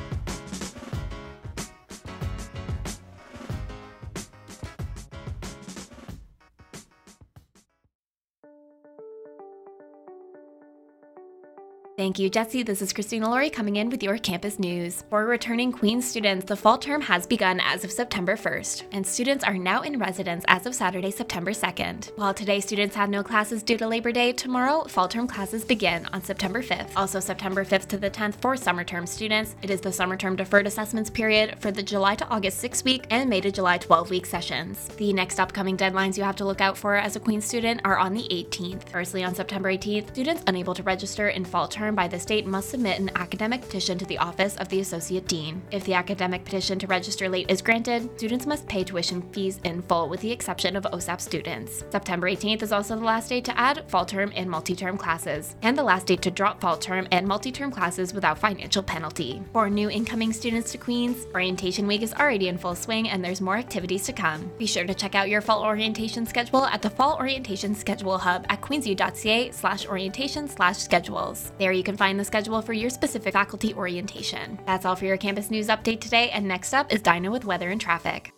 Thank 11.99 12.17
you, 12.17 12.29
Jesse. 12.29 12.63
This 12.63 12.81
is 12.81 12.93
Christina 12.93 13.29
Laurie 13.29 13.49
coming 13.49 13.75
in 13.75 13.89
with 13.89 14.01
your 14.01 14.17
campus 14.17 14.57
news. 14.57 15.03
For 15.09 15.25
returning 15.25 15.73
Queen's 15.73 16.09
students, 16.09 16.45
the 16.45 16.55
fall 16.55 16.77
term 16.77 17.01
has 17.01 17.27
begun 17.27 17.59
as 17.59 17.83
of 17.83 17.91
September 17.91 18.37
1st, 18.37 18.83
and 18.93 19.05
students 19.05 19.43
are 19.43 19.57
now 19.57 19.81
in 19.81 19.99
residence 19.99 20.45
as 20.47 20.65
of 20.65 20.73
Saturday, 20.73 21.11
September 21.11 21.51
2nd. 21.51 22.17
While 22.17 22.33
today 22.33 22.61
students 22.61 22.95
have 22.95 23.09
no 23.09 23.21
classes 23.21 23.63
due 23.63 23.77
to 23.77 23.85
Labor 23.85 24.13
Day, 24.13 24.31
tomorrow 24.31 24.85
fall 24.85 25.09
term 25.09 25.27
classes 25.27 25.65
begin 25.65 26.05
on 26.13 26.23
September 26.23 26.63
5th. 26.63 26.91
Also, 26.95 27.19
September 27.19 27.65
5th 27.65 27.87
to 27.87 27.97
the 27.97 28.09
10th 28.09 28.35
for 28.35 28.55
summer 28.55 28.85
term 28.85 29.05
students. 29.05 29.57
It 29.61 29.69
is 29.69 29.81
the 29.81 29.91
summer 29.91 30.15
term 30.15 30.37
deferred 30.37 30.67
assessments 30.67 31.09
period 31.09 31.59
for 31.59 31.69
the 31.69 31.83
July 31.83 32.15
to 32.15 32.29
August 32.29 32.59
6 32.59 32.81
week 32.85 33.07
and 33.09 33.29
May 33.29 33.41
to 33.41 33.51
July 33.51 33.77
12 33.77 34.09
week 34.09 34.25
sessions. 34.25 34.87
The 34.95 35.11
next 35.11 35.37
upcoming 35.37 35.75
deadlines 35.75 36.17
you 36.17 36.23
have 36.23 36.37
to 36.37 36.45
look 36.45 36.61
out 36.61 36.77
for 36.77 36.95
as 36.95 37.17
a 37.17 37.19
Queen's 37.19 37.43
student 37.43 37.81
are 37.83 37.97
on 37.97 38.13
the 38.13 38.25
18th. 38.31 38.87
Firstly, 38.87 39.25
on 39.25 39.35
September 39.35 39.69
18th, 39.69 40.11
students 40.11 40.43
unable 40.47 40.73
to 40.75 40.83
register 40.83 41.27
in 41.27 41.43
fall 41.43 41.67
term 41.67 41.89
by 41.99 42.07
the 42.07 42.17
state 42.17 42.45
must 42.45 42.69
submit 42.69 42.97
an 42.97 43.11
academic 43.15 43.59
petition 43.59 43.97
to 43.97 44.05
the 44.05 44.17
Office 44.19 44.55
of 44.55 44.69
the 44.69 44.79
Associate 44.79 45.27
Dean. 45.27 45.61
If 45.69 45.83
the 45.83 45.95
academic 45.95 46.45
petition 46.45 46.79
to 46.79 46.87
register 46.87 47.27
late 47.27 47.51
is 47.51 47.61
granted, 47.61 48.09
students 48.15 48.45
must 48.45 48.65
pay 48.69 48.85
tuition 48.85 49.21
fees 49.33 49.59
in 49.65 49.81
full 49.81 50.07
with 50.07 50.21
the 50.21 50.31
exception 50.31 50.77
of 50.77 50.85
OSAP 50.85 51.19
students. 51.19 51.83
September 51.89 52.31
18th 52.31 52.63
is 52.63 52.71
also 52.71 52.95
the 52.95 53.03
last 53.03 53.27
date 53.27 53.43
to 53.43 53.59
add 53.59 53.83
fall 53.89 54.05
term 54.05 54.31
and 54.33 54.49
multi 54.49 54.77
term 54.77 54.97
classes, 54.97 55.57
and 55.61 55.77
the 55.77 55.83
last 55.83 56.07
date 56.07 56.21
to 56.21 56.31
drop 56.31 56.61
fall 56.61 56.77
term 56.77 57.05
and 57.11 57.27
multi 57.27 57.51
term 57.51 57.69
classes 57.69 58.13
without 58.13 58.39
financial 58.39 58.81
penalty. 58.81 59.43
For 59.51 59.69
new 59.69 59.89
incoming 59.89 60.31
students 60.31 60.71
to 60.71 60.77
Queens, 60.77 61.27
Orientation 61.35 61.85
Week 61.85 62.01
is 62.01 62.13
already 62.13 62.47
in 62.47 62.57
full 62.57 62.75
swing 62.75 63.09
and 63.09 63.21
there's 63.21 63.41
more 63.41 63.57
activities 63.57 64.05
to 64.05 64.13
come. 64.13 64.49
Be 64.57 64.65
sure 64.65 64.87
to 64.87 64.93
check 64.93 65.15
out 65.15 65.27
your 65.27 65.41
fall 65.41 65.65
orientation 65.65 66.25
schedule 66.25 66.63
at 66.63 66.81
the 66.81 66.89
Fall 66.89 67.17
Orientation 67.17 67.75
Schedule 67.75 68.19
Hub 68.19 68.45
at 68.47 68.61
queensu.ca 68.61 69.51
slash 69.51 69.85
orientation 69.85 70.47
slash 70.47 70.77
schedules. 70.77 71.51
There 71.57 71.73
you 71.79 71.83
can 71.83 71.97
find 71.97 72.19
the 72.19 72.25
schedule 72.25 72.61
for 72.61 72.73
your 72.73 72.89
specific 72.89 73.33
faculty 73.33 73.73
orientation. 73.73 74.59
That's 74.67 74.85
all 74.85 74.95
for 74.95 75.05
your 75.05 75.17
campus 75.17 75.49
news 75.49 75.69
update 75.69 76.01
today, 76.01 76.29
and 76.29 76.47
next 76.47 76.73
up 76.73 76.93
is 76.93 77.01
Dinah 77.01 77.31
with 77.31 77.45
weather 77.45 77.69
and 77.69 77.79
traffic. 77.79 78.33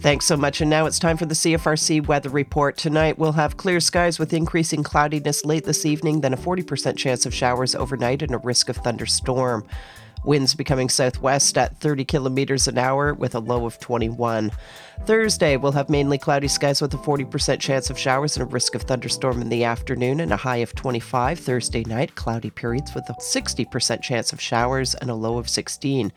Thanks 0.00 0.26
so 0.26 0.36
much. 0.36 0.60
And 0.60 0.70
now 0.70 0.86
it's 0.86 1.00
time 1.00 1.16
for 1.16 1.26
the 1.26 1.34
CFRC 1.34 2.06
weather 2.06 2.28
report. 2.28 2.76
Tonight, 2.76 3.18
we'll 3.18 3.32
have 3.32 3.56
clear 3.56 3.80
skies 3.80 4.20
with 4.20 4.32
increasing 4.32 4.84
cloudiness 4.84 5.44
late 5.44 5.64
this 5.64 5.84
evening, 5.84 6.20
then 6.20 6.32
a 6.32 6.36
40% 6.36 6.96
chance 6.96 7.26
of 7.26 7.34
showers 7.34 7.74
overnight 7.74 8.22
and 8.22 8.32
a 8.32 8.38
risk 8.38 8.68
of 8.68 8.76
thunderstorm. 8.76 9.66
Winds 10.26 10.56
becoming 10.56 10.88
southwest 10.88 11.56
at 11.56 11.78
30 11.78 12.04
kilometers 12.04 12.66
an 12.66 12.78
hour 12.78 13.14
with 13.14 13.36
a 13.36 13.38
low 13.38 13.64
of 13.64 13.78
21. 13.78 14.50
Thursday, 15.04 15.56
we'll 15.56 15.72
have 15.72 15.88
mainly 15.88 16.18
cloudy 16.18 16.48
skies 16.48 16.82
with 16.82 16.92
a 16.94 16.96
40% 16.96 17.60
chance 17.60 17.90
of 17.90 17.98
showers 17.98 18.36
and 18.36 18.42
a 18.42 18.52
risk 18.52 18.74
of 18.74 18.82
thunderstorm 18.82 19.40
in 19.40 19.50
the 19.50 19.62
afternoon 19.62 20.18
and 20.18 20.32
a 20.32 20.36
high 20.36 20.56
of 20.56 20.74
25. 20.74 21.38
Thursday 21.38 21.84
night, 21.84 22.16
cloudy 22.16 22.50
periods 22.50 22.92
with 22.92 23.08
a 23.08 23.12
60% 23.14 24.02
chance 24.02 24.32
of 24.32 24.40
showers 24.40 24.96
and 24.96 25.10
a 25.10 25.14
low 25.14 25.38
of 25.38 25.48
16. 25.48 26.12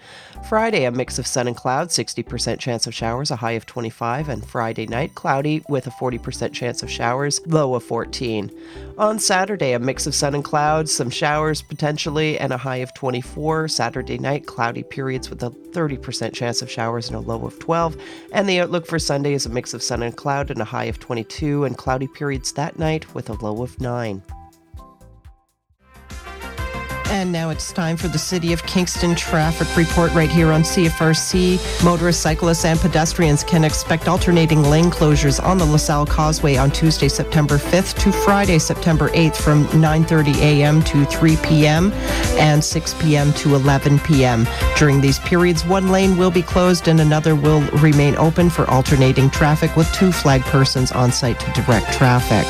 Friday, 0.47 0.85
a 0.85 0.91
mix 0.91 1.19
of 1.19 1.27
sun 1.27 1.47
and 1.47 1.55
clouds, 1.55 1.95
60% 1.95 2.57
chance 2.57 2.87
of 2.87 2.95
showers, 2.95 3.29
a 3.29 3.35
high 3.35 3.51
of 3.51 3.67
25. 3.67 4.29
And 4.29 4.43
Friday 4.43 4.87
night, 4.87 5.13
cloudy 5.13 5.63
with 5.69 5.85
a 5.85 5.91
40% 5.91 6.51
chance 6.51 6.81
of 6.81 6.89
showers, 6.89 7.45
low 7.45 7.75
of 7.75 7.83
14. 7.83 8.49
On 8.97 9.19
Saturday, 9.19 9.73
a 9.73 9.79
mix 9.79 10.07
of 10.07 10.15
sun 10.15 10.33
and 10.33 10.43
clouds, 10.43 10.91
some 10.91 11.11
showers 11.11 11.61
potentially, 11.61 12.39
and 12.39 12.51
a 12.51 12.57
high 12.57 12.77
of 12.77 12.91
24. 12.95 13.67
Saturday 13.67 13.98
night, 14.01 14.45
cloudy 14.45 14.83
periods 14.83 15.29
with 15.29 15.43
a 15.43 15.49
30% 15.49 16.33
chance 16.33 16.61
of 16.61 16.69
showers 16.69 17.07
and 17.07 17.15
a 17.15 17.19
low 17.19 17.45
of 17.45 17.59
12. 17.59 17.97
And 18.31 18.47
the 18.47 18.59
outlook 18.59 18.85
for 18.85 18.99
Sunday 18.99 19.33
is 19.33 19.45
a 19.45 19.49
mix 19.49 19.73
of 19.73 19.83
sun 19.83 20.03
and 20.03 20.15
cloud 20.15 20.49
and 20.49 20.61
a 20.61 20.65
high 20.65 20.85
of 20.85 20.99
22, 20.99 21.65
and 21.65 21.77
cloudy 21.77 22.07
periods 22.07 22.53
that 22.53 22.79
night 22.79 23.13
with 23.13 23.29
a 23.29 23.33
low 23.33 23.61
of 23.63 23.79
9. 23.79 24.23
And 27.09 27.31
now 27.31 27.49
it's 27.49 27.71
time 27.71 27.97
for 27.97 28.07
the 28.07 28.19
City 28.19 28.53
of 28.53 28.61
Kingston 28.63 29.15
traffic 29.15 29.75
report 29.75 30.13
right 30.13 30.29
here 30.29 30.51
on 30.51 30.61
CFRC. 30.61 31.83
Motorists, 31.83 32.21
cyclists, 32.21 32.65
and 32.65 32.79
pedestrians 32.79 33.43
can 33.43 33.63
expect 33.63 34.07
alternating 34.07 34.61
lane 34.61 34.91
closures 34.91 35.43
on 35.43 35.57
the 35.57 35.65
LaSalle 35.65 36.05
Causeway 36.05 36.55
on 36.57 36.69
Tuesday, 36.69 37.07
September 37.07 37.57
5th 37.57 37.97
to 38.03 38.11
Friday, 38.11 38.59
September 38.59 39.09
8th 39.09 39.37
from 39.37 39.65
9:30 39.67 40.35
a.m. 40.35 40.83
to 40.83 41.03
3 41.05 41.37
p.m. 41.37 41.91
and 42.37 42.63
6 42.63 42.93
p.m. 43.01 43.33
to 43.33 43.55
11 43.55 43.97
p.m. 43.99 44.47
During 44.77 45.01
these 45.01 45.17
periods, 45.19 45.65
one 45.65 45.89
lane 45.89 46.15
will 46.15 46.31
be 46.31 46.43
closed 46.43 46.87
and 46.87 47.01
another 47.01 47.35
will 47.35 47.61
remain 47.79 48.15
open 48.17 48.51
for 48.51 48.69
alternating 48.69 49.31
traffic 49.31 49.75
with 49.75 49.91
two 49.93 50.11
flag 50.11 50.41
persons 50.43 50.91
on 50.91 51.11
site 51.11 51.39
to 51.39 51.51
direct 51.53 51.91
traffic. 51.91 52.45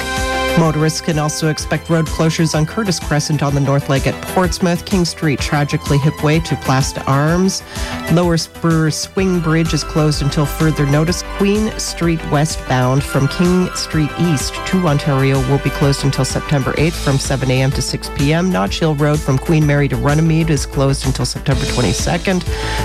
Motorists 0.60 1.00
can 1.00 1.18
also 1.18 1.48
expect 1.48 1.90
road 1.90 2.06
closures 2.06 2.54
on 2.54 2.66
Curtis 2.66 3.00
Crescent 3.00 3.42
on 3.42 3.56
the 3.56 3.62
North 3.62 3.88
Leg 3.88 4.06
at 4.08 4.22
Portsmouth, 4.34 4.86
King 4.86 5.06
Street 5.06 5.40
tragically 5.40 5.98
hip 5.98 6.22
way 6.22 6.42
to 6.42 6.56
Place 6.58 6.92
d'Armes. 6.92 7.64
Lower 8.12 8.36
Spur 8.36 8.92
Swing 8.92 9.40
Bridge 9.40 9.74
is 9.74 9.86
closed 9.86 10.22
until 10.22 10.46
further 10.46 10.86
notice. 10.86 11.24
Queen 11.38 11.72
Street 11.80 12.20
westbound 12.30 13.02
from 13.02 13.30
King 13.30 13.70
Street 13.74 14.10
East 14.20 14.54
to 14.68 14.86
Ontario 14.86 15.40
will 15.50 15.60
be 15.60 15.70
closed 15.70 16.04
until 16.04 16.26
September 16.26 16.74
8th 16.74 17.06
from 17.06 17.18
7 17.18 17.50
a.m. 17.50 17.72
to 17.72 17.82
6 17.82 18.10
p.m. 18.18 18.52
Notch 18.52 18.80
Hill 18.80 18.96
Road 18.96 19.20
from 19.20 19.38
Queen 19.38 19.66
Mary 19.66 19.88
to 19.88 19.96
Runnymede 19.96 20.50
is 20.50 20.66
closed 20.66 21.06
until 21.06 21.26
September 21.26 21.64
22nd. 21.64 22.44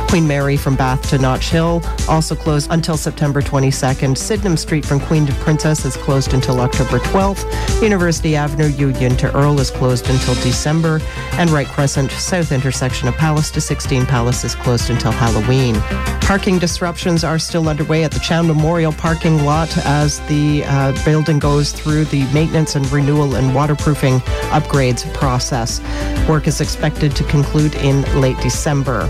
Queen 0.08 0.28
Mary 0.28 0.56
from 0.56 0.76
Bath 0.76 1.10
to 1.10 1.18
Notch 1.18 1.50
Hill 1.50 1.82
also 2.08 2.36
closed 2.36 2.70
until 2.70 2.96
September 2.96 3.42
22nd. 3.42 4.16
Sydenham 4.16 4.56
Street 4.56 4.84
from 4.84 5.00
Queen 5.00 5.26
to 5.26 5.32
Princess 5.34 5.84
is 5.84 5.96
closed 5.96 6.34
until 6.34 6.60
October 6.60 7.00
12th. 7.00 7.63
University 7.82 8.34
Avenue 8.34 8.68
Union 8.68 9.16
to 9.16 9.34
Earl 9.36 9.60
is 9.60 9.70
closed 9.70 10.08
until 10.08 10.34
December, 10.36 11.00
and 11.32 11.50
Wright 11.50 11.66
Crescent 11.66 12.10
south 12.12 12.52
intersection 12.52 13.08
of 13.08 13.14
Palace 13.16 13.50
to 13.50 13.60
16 13.60 14.06
Palace 14.06 14.44
is 14.44 14.54
closed 14.54 14.90
until 14.90 15.12
Halloween. 15.12 15.74
Parking 16.22 16.58
disruptions 16.58 17.22
are 17.22 17.38
still 17.38 17.68
underway 17.68 18.02
at 18.02 18.10
the 18.10 18.20
Chown 18.20 18.46
Memorial 18.46 18.92
parking 18.92 19.44
lot 19.44 19.76
as 19.84 20.20
the 20.28 20.64
uh, 20.64 21.04
building 21.04 21.38
goes 21.38 21.72
through 21.72 22.06
the 22.06 22.24
maintenance 22.32 22.76
and 22.76 22.90
renewal 22.90 23.34
and 23.34 23.54
waterproofing 23.54 24.20
upgrades 24.50 25.12
process. 25.12 25.82
Work 26.26 26.46
is 26.46 26.62
expected 26.62 27.14
to 27.16 27.24
conclude 27.24 27.74
in 27.74 28.02
late 28.20 28.38
December. 28.38 29.08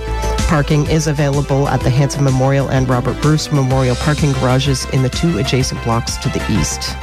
Parking 0.49 0.87
is 0.91 1.07
available 1.07 1.69
at 1.69 1.81
the 1.81 1.91
Hanson 1.91 2.25
Memorial 2.25 2.69
and 2.71 2.89
Robert 2.89 3.21
Bruce 3.23 3.53
Memorial 3.53 3.95
parking 3.97 4.33
garages 4.33 4.85
in 4.87 5.03
the 5.03 5.09
two 5.09 5.39
adjacent 5.39 5.83
blocks 5.85 6.17
to 6.17 6.29
the 6.31 6.45
east. 6.51 6.97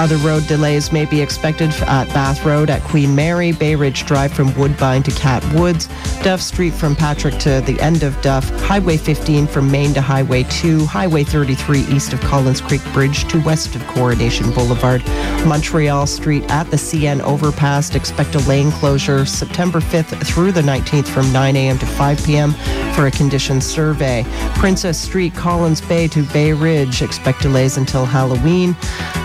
Other 0.00 0.16
road 0.16 0.46
delays 0.46 0.90
may 0.90 1.04
be 1.04 1.20
expected 1.20 1.70
at 1.82 2.08
Bath 2.08 2.44
Road 2.44 2.70
at 2.70 2.82
Queen 2.82 3.14
Mary, 3.14 3.52
Bay 3.52 3.74
Ridge 3.76 4.04
Drive 4.04 4.32
from 4.32 4.52
Woodbine 4.56 5.02
to 5.04 5.10
Cat 5.12 5.44
Woods, 5.54 5.88
Duff 6.22 6.40
Street 6.40 6.72
from 6.72 6.96
Patrick 6.96 7.38
to 7.38 7.60
the 7.60 7.78
end 7.80 8.02
of 8.02 8.20
Duff, 8.20 8.48
Highway 8.62 8.96
15 8.96 9.46
from 9.46 9.70
Main 9.70 9.94
to 9.94 10.00
Highway 10.00 10.44
2, 10.44 10.86
Highway 10.86 11.24
33 11.24 11.80
east 11.82 12.12
of 12.12 12.20
Collins 12.20 12.60
Creek 12.60 12.82
Bridge 12.92 13.28
to 13.28 13.40
west 13.42 13.76
of 13.76 13.86
Coronation 13.88 14.50
Boulevard, 14.52 15.04
Montreal 15.46 16.06
Street 16.06 16.44
at 16.50 16.70
the 16.70 16.76
CN 16.76 17.20
overpass. 17.20 17.94
Expect 17.94 18.34
a 18.34 18.40
lane 18.40 18.72
closure 18.72 19.24
September 19.24 19.80
5th 19.80 20.26
through 20.26 20.52
the 20.52 20.62
19th 20.62 21.06
from 21.06 21.32
9 21.32 21.56
a.m. 21.56 21.78
to 21.78 21.86
5 21.86 22.24
p.m. 22.24 22.52
for 22.94 23.06
a 23.06 23.10
condition 23.10 23.60
survey. 23.60 24.24
Princess 24.54 24.98
Street, 24.98 25.34
Collins 25.34 25.80
Bay 25.80 26.08
to 26.08 26.22
Bay 26.32 26.52
Ridge. 26.52 27.02
Expect 27.02 27.42
delays 27.42 27.76
until 27.76 28.04
Halloween. 28.04 28.76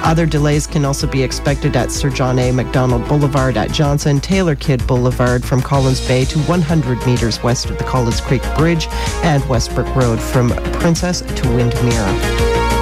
Other 0.03 0.25
delays 0.25 0.56
can 0.65 0.85
also 0.85 1.05
be 1.05 1.21
expected 1.21 1.75
at 1.75 1.91
Sir 1.91 2.09
John 2.09 2.39
A. 2.39 2.51
Macdonald 2.51 3.07
Boulevard 3.07 3.57
at 3.57 3.71
Johnson, 3.71 4.19
Taylor 4.19 4.55
Kidd 4.55 4.85
Boulevard 4.87 5.43
from 5.43 5.61
Collins 5.61 6.07
Bay 6.07 6.25
to 6.25 6.39
100 6.39 7.05
meters 7.05 7.43
west 7.43 7.69
of 7.69 7.77
the 7.77 7.83
Collins 7.83 8.21
Creek 8.21 8.41
Bridge, 8.57 8.87
and 9.23 9.47
Westbrook 9.47 9.93
Road 9.95 10.19
from 10.19 10.49
Princess 10.79 11.21
to 11.21 11.43
Windmere. 11.43 12.76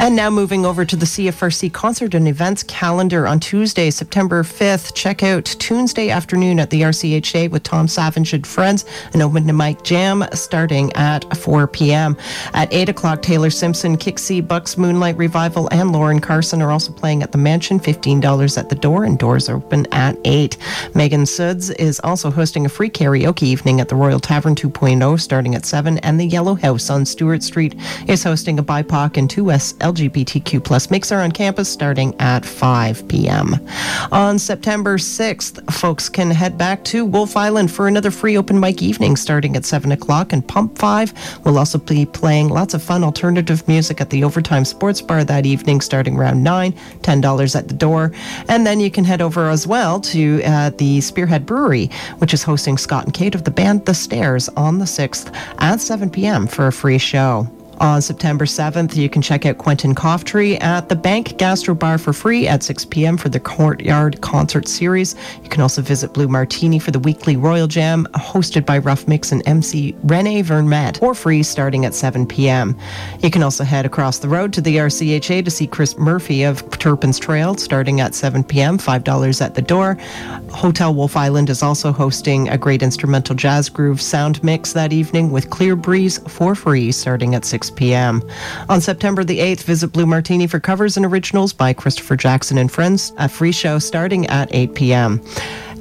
And 0.00 0.14
now 0.14 0.30
moving 0.30 0.64
over 0.64 0.84
to 0.84 0.94
the 0.94 1.04
CFRC 1.04 1.72
concert 1.72 2.14
and 2.14 2.28
events 2.28 2.62
calendar 2.62 3.26
on 3.26 3.40
Tuesday, 3.40 3.90
September 3.90 4.44
5th. 4.44 4.94
Check 4.94 5.24
out 5.24 5.44
Tuesday 5.44 6.08
afternoon 6.08 6.60
at 6.60 6.70
the 6.70 6.82
RCHA 6.82 7.50
with 7.50 7.64
Tom 7.64 7.88
Savage 7.88 8.32
and 8.32 8.46
Friends, 8.46 8.84
an 9.12 9.22
open 9.22 9.48
to 9.48 9.52
mic 9.52 9.82
jam 9.82 10.24
starting 10.34 10.92
at 10.92 11.36
4 11.36 11.66
p.m. 11.66 12.16
At 12.54 12.72
8 12.72 12.90
o'clock, 12.90 13.22
Taylor 13.22 13.50
Simpson, 13.50 13.96
Kixie, 13.96 14.46
Bucks, 14.46 14.78
Moonlight 14.78 15.16
Revival, 15.16 15.68
and 15.72 15.90
Lauren 15.90 16.20
Carson 16.20 16.62
are 16.62 16.70
also 16.70 16.92
playing 16.92 17.24
at 17.24 17.32
the 17.32 17.38
Mansion. 17.38 17.80
$15 17.80 18.56
at 18.56 18.68
the 18.68 18.76
door, 18.76 19.02
and 19.02 19.18
doors 19.18 19.48
open 19.48 19.84
at 19.92 20.16
8. 20.24 20.56
Megan 20.94 21.26
Suds 21.26 21.70
is 21.70 22.00
also 22.04 22.30
hosting 22.30 22.66
a 22.66 22.68
free 22.68 22.88
karaoke 22.88 23.42
evening 23.42 23.80
at 23.80 23.88
the 23.88 23.96
Royal 23.96 24.20
Tavern 24.20 24.54
2.0 24.54 25.20
starting 25.20 25.56
at 25.56 25.66
7. 25.66 25.98
And 25.98 26.20
the 26.20 26.26
Yellow 26.26 26.54
House 26.54 26.88
on 26.88 27.04
Stewart 27.04 27.42
Street 27.42 27.74
is 28.06 28.22
hosting 28.22 28.60
a 28.60 28.62
BIPOC 28.62 29.16
and 29.16 29.28
2S 29.28 29.74
LGBTQ 29.88 30.62
plus 30.62 30.90
mixer 30.90 31.16
on 31.16 31.32
campus 31.32 31.70
starting 31.70 32.14
at 32.20 32.44
5 32.44 33.08
p.m. 33.08 33.56
On 34.12 34.38
September 34.38 34.98
6th, 34.98 35.72
folks 35.72 36.08
can 36.08 36.30
head 36.30 36.58
back 36.58 36.84
to 36.84 37.04
Wolfe 37.04 37.36
Island 37.36 37.70
for 37.70 37.88
another 37.88 38.10
free 38.10 38.36
open 38.36 38.60
mic 38.60 38.82
evening 38.82 39.16
starting 39.16 39.56
at 39.56 39.64
7 39.64 39.90
o'clock. 39.92 40.32
And 40.32 40.46
Pump 40.46 40.76
5 40.76 41.44
will 41.44 41.58
also 41.58 41.78
be 41.78 42.04
playing 42.04 42.48
lots 42.48 42.74
of 42.74 42.82
fun 42.82 43.02
alternative 43.02 43.66
music 43.66 44.00
at 44.00 44.10
the 44.10 44.24
Overtime 44.24 44.64
Sports 44.64 45.00
Bar 45.00 45.24
that 45.24 45.46
evening 45.46 45.80
starting 45.80 46.16
around 46.16 46.42
9, 46.42 46.72
$10 46.72 47.56
at 47.56 47.68
the 47.68 47.74
door. 47.74 48.12
And 48.48 48.66
then 48.66 48.80
you 48.80 48.90
can 48.90 49.04
head 49.04 49.22
over 49.22 49.48
as 49.48 49.66
well 49.66 50.00
to 50.00 50.42
uh, 50.44 50.70
the 50.70 51.00
Spearhead 51.00 51.46
Brewery, 51.46 51.86
which 52.18 52.34
is 52.34 52.42
hosting 52.42 52.76
Scott 52.76 53.04
and 53.04 53.14
Kate 53.14 53.34
of 53.34 53.44
the 53.44 53.50
band 53.50 53.86
The 53.86 53.94
Stairs 53.94 54.48
on 54.50 54.78
the 54.78 54.84
6th 54.84 55.34
at 55.58 55.80
7 55.80 56.10
p.m. 56.10 56.46
for 56.46 56.66
a 56.66 56.72
free 56.72 56.98
show. 56.98 57.48
On 57.80 58.02
September 58.02 58.44
7th, 58.44 58.96
you 58.96 59.08
can 59.08 59.22
check 59.22 59.46
out 59.46 59.58
Quentin 59.58 59.94
Coughtry 59.94 60.60
at 60.60 60.88
the 60.88 60.96
Bank 60.96 61.38
Gastro 61.38 61.76
Bar 61.76 61.98
for 61.98 62.12
free 62.12 62.48
at 62.48 62.64
6 62.64 62.86
p.m. 62.86 63.16
for 63.16 63.28
the 63.28 63.38
Courtyard 63.38 64.20
Concert 64.20 64.66
Series. 64.66 65.14
You 65.44 65.48
can 65.48 65.62
also 65.62 65.80
visit 65.80 66.12
Blue 66.12 66.26
Martini 66.26 66.80
for 66.80 66.90
the 66.90 66.98
weekly 66.98 67.36
Royal 67.36 67.68
Jam, 67.68 68.04
hosted 68.14 68.66
by 68.66 68.78
Rough 68.78 69.06
Mix 69.06 69.30
and 69.30 69.46
MC 69.46 69.94
Rene 70.02 70.42
Vermette, 70.42 70.98
for 70.98 71.14
free 71.14 71.44
starting 71.44 71.84
at 71.84 71.94
7 71.94 72.26
p.m. 72.26 72.76
You 73.22 73.30
can 73.30 73.44
also 73.44 73.62
head 73.62 73.86
across 73.86 74.18
the 74.18 74.28
road 74.28 74.52
to 74.54 74.60
the 74.60 74.78
RCHA 74.78 75.44
to 75.44 75.50
see 75.50 75.68
Chris 75.68 75.96
Murphy 75.96 76.42
of 76.42 76.68
Turpin's 76.78 77.20
Trail 77.20 77.56
starting 77.56 78.00
at 78.00 78.12
7 78.12 78.42
p.m., 78.42 78.76
$5 78.78 79.40
at 79.40 79.54
the 79.54 79.62
door. 79.62 79.96
Hotel 80.50 80.92
Wolfe 80.92 81.16
Island 81.16 81.48
is 81.48 81.62
also 81.62 81.92
hosting 81.92 82.48
a 82.48 82.58
great 82.58 82.82
instrumental 82.82 83.36
jazz 83.36 83.68
groove 83.68 84.00
sound 84.00 84.42
mix 84.42 84.72
that 84.72 84.92
evening 84.92 85.30
with 85.30 85.48
Clear 85.50 85.76
Breeze 85.76 86.18
for 86.26 86.56
free 86.56 86.90
starting 86.90 87.36
at 87.36 87.44
6 87.44 87.67
p.m. 87.70 88.22
On 88.68 88.80
September 88.80 89.24
the 89.24 89.38
8th, 89.38 89.62
visit 89.62 89.92
Blue 89.92 90.06
Martini 90.06 90.46
for 90.46 90.60
covers 90.60 90.96
and 90.96 91.04
originals 91.06 91.52
by 91.52 91.72
Christopher 91.72 92.16
Jackson 92.16 92.58
and 92.58 92.70
Friends, 92.70 93.12
a 93.16 93.28
free 93.28 93.52
show 93.52 93.78
starting 93.78 94.26
at 94.26 94.48
8 94.54 94.74
p.m. 94.74 95.20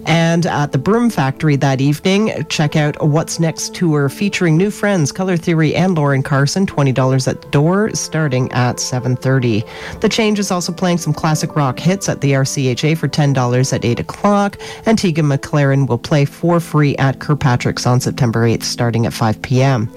And 0.07 0.45
at 0.45 0.71
the 0.71 0.77
Broom 0.77 1.09
Factory 1.09 1.57
that 1.57 1.81
evening, 1.81 2.45
check 2.47 2.77
out 2.77 3.05
What's 3.05 3.41
Next 3.41 3.75
tour 3.75 4.07
featuring 4.07 4.55
new 4.55 4.71
friends 4.71 5.11
Color 5.11 5.35
Theory 5.35 5.75
and 5.75 5.95
Lauren 5.95 6.23
Carson, 6.23 6.65
$20 6.65 7.27
at 7.27 7.41
the 7.41 7.49
door, 7.49 7.93
starting 7.93 8.49
at 8.53 8.77
7.30. 8.77 9.99
The 9.99 10.07
Change 10.07 10.39
is 10.39 10.49
also 10.49 10.71
playing 10.71 10.99
some 10.99 11.13
classic 11.13 11.57
rock 11.57 11.77
hits 11.77 12.07
at 12.07 12.21
the 12.21 12.31
RCHA 12.31 12.97
for 12.97 13.09
$10 13.09 13.73
at 13.73 13.83
8 13.83 13.99
o'clock, 13.99 14.57
and 14.85 14.97
Tegan 14.97 15.25
McLaren 15.25 15.87
will 15.87 15.97
play 15.97 16.23
for 16.23 16.61
free 16.61 16.95
at 16.95 17.19
Kirkpatrick's 17.19 17.85
on 17.85 17.99
September 17.99 18.47
8th, 18.47 18.63
starting 18.63 19.05
at 19.05 19.13
5 19.13 19.41
p.m. 19.41 19.93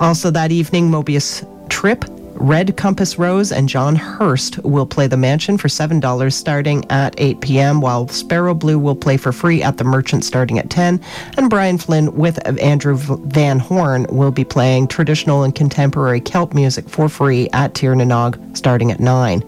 Also 0.00 0.30
that 0.30 0.50
evening, 0.50 0.90
Mobius 0.90 1.46
Trip 1.68 2.04
Red 2.34 2.76
Compass 2.76 3.18
Rose 3.18 3.52
and 3.52 3.68
John 3.68 3.94
Hurst 3.94 4.58
will 4.64 4.86
play 4.86 5.06
the 5.06 5.16
Mansion 5.16 5.58
for 5.58 5.68
$7 5.68 6.32
starting 6.32 6.84
at 6.90 7.14
8 7.18 7.40
p.m., 7.40 7.80
while 7.80 8.08
Sparrow 8.08 8.54
Blue 8.54 8.78
will 8.78 8.96
play 8.96 9.16
for 9.16 9.32
free 9.32 9.62
at 9.62 9.76
the 9.76 9.84
Merchant 9.84 10.24
starting 10.24 10.58
at 10.58 10.70
10. 10.70 11.00
And 11.36 11.50
Brian 11.50 11.78
Flynn 11.78 12.14
with 12.16 12.38
Andrew 12.60 12.96
Van 12.96 13.58
Horn 13.58 14.06
will 14.10 14.30
be 14.30 14.44
playing 14.44 14.88
traditional 14.88 15.44
and 15.44 15.54
contemporary 15.54 16.20
Celt 16.20 16.54
music 16.54 16.88
for 16.88 17.08
free 17.08 17.48
at 17.52 17.74
Tir 17.74 17.94
na 17.94 18.32
starting 18.54 18.90
at 18.90 19.00
9. 19.00 19.42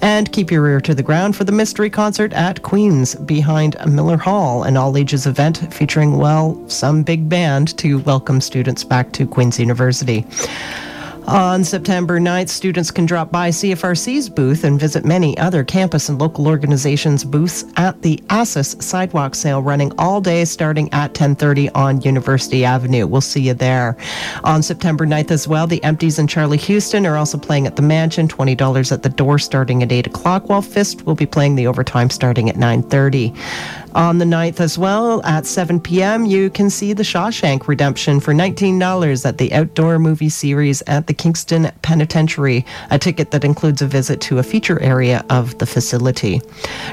And 0.00 0.32
keep 0.32 0.50
your 0.50 0.66
ear 0.68 0.80
to 0.82 0.94
the 0.94 1.02
ground 1.02 1.36
for 1.36 1.44
the 1.44 1.52
mystery 1.52 1.90
concert 1.90 2.32
at 2.32 2.62
Queen's 2.62 3.14
behind 3.14 3.76
Miller 3.86 4.16
Hall, 4.16 4.62
an 4.62 4.76
all 4.76 4.96
ages 4.96 5.26
event 5.26 5.72
featuring, 5.72 6.16
well, 6.16 6.58
some 6.68 7.02
big 7.02 7.28
band 7.28 7.76
to 7.78 7.98
welcome 8.00 8.40
students 8.40 8.84
back 8.84 9.12
to 9.12 9.26
Queen's 9.26 9.58
University. 9.58 10.26
On 11.28 11.62
September 11.62 12.18
9th, 12.18 12.48
students 12.48 12.90
can 12.90 13.04
drop 13.04 13.30
by 13.30 13.50
CFRC's 13.50 14.30
booth 14.30 14.64
and 14.64 14.80
visit 14.80 15.04
many 15.04 15.36
other 15.36 15.62
campus 15.62 16.08
and 16.08 16.18
local 16.18 16.48
organizations' 16.48 17.22
booths 17.22 17.66
at 17.76 18.00
the 18.00 18.18
ASIS 18.30 18.76
sidewalk 18.80 19.34
sale 19.34 19.60
running 19.60 19.92
all 19.98 20.22
day 20.22 20.46
starting 20.46 20.90
at 20.94 21.12
10:30 21.12 21.68
on 21.74 22.00
University 22.00 22.64
Avenue. 22.64 23.06
We'll 23.06 23.20
see 23.20 23.42
you 23.42 23.52
there. 23.52 23.98
On 24.42 24.62
September 24.62 25.04
9th 25.04 25.30
as 25.30 25.46
well, 25.46 25.66
the 25.66 25.84
Empties 25.84 26.18
and 26.18 26.30
Charlie 26.30 26.56
Houston 26.56 27.04
are 27.04 27.18
also 27.18 27.36
playing 27.36 27.66
at 27.66 27.76
the 27.76 27.82
Mansion, 27.82 28.26
$20 28.26 28.90
at 28.90 29.02
the 29.02 29.10
door 29.10 29.38
starting 29.38 29.82
at 29.82 29.92
8 29.92 30.06
o'clock, 30.06 30.48
while 30.48 30.62
Fist 30.62 31.04
will 31.04 31.14
be 31.14 31.26
playing 31.26 31.56
the 31.56 31.66
overtime 31.66 32.08
starting 32.08 32.48
at 32.48 32.56
9:30. 32.56 33.34
On 33.94 34.18
the 34.18 34.24
9th 34.24 34.60
as 34.60 34.78
well, 34.78 35.20
at 35.24 35.44
7 35.44 35.80
p.m., 35.80 36.24
you 36.24 36.50
can 36.50 36.70
see 36.70 36.92
The 36.92 37.02
Shawshank 37.02 37.66
Redemption 37.66 38.20
for 38.20 38.32
$19 38.32 39.26
at 39.26 39.38
the 39.38 39.52
Outdoor 39.52 39.98
Movie 39.98 40.28
Series 40.28 40.82
at 40.86 41.06
the 41.06 41.14
Kingston 41.18 41.70
Penitentiary, 41.82 42.64
a 42.90 42.98
ticket 42.98 43.32
that 43.32 43.44
includes 43.44 43.82
a 43.82 43.86
visit 43.86 44.20
to 44.22 44.38
a 44.38 44.42
feature 44.42 44.80
area 44.80 45.24
of 45.28 45.58
the 45.58 45.66
facility. 45.66 46.40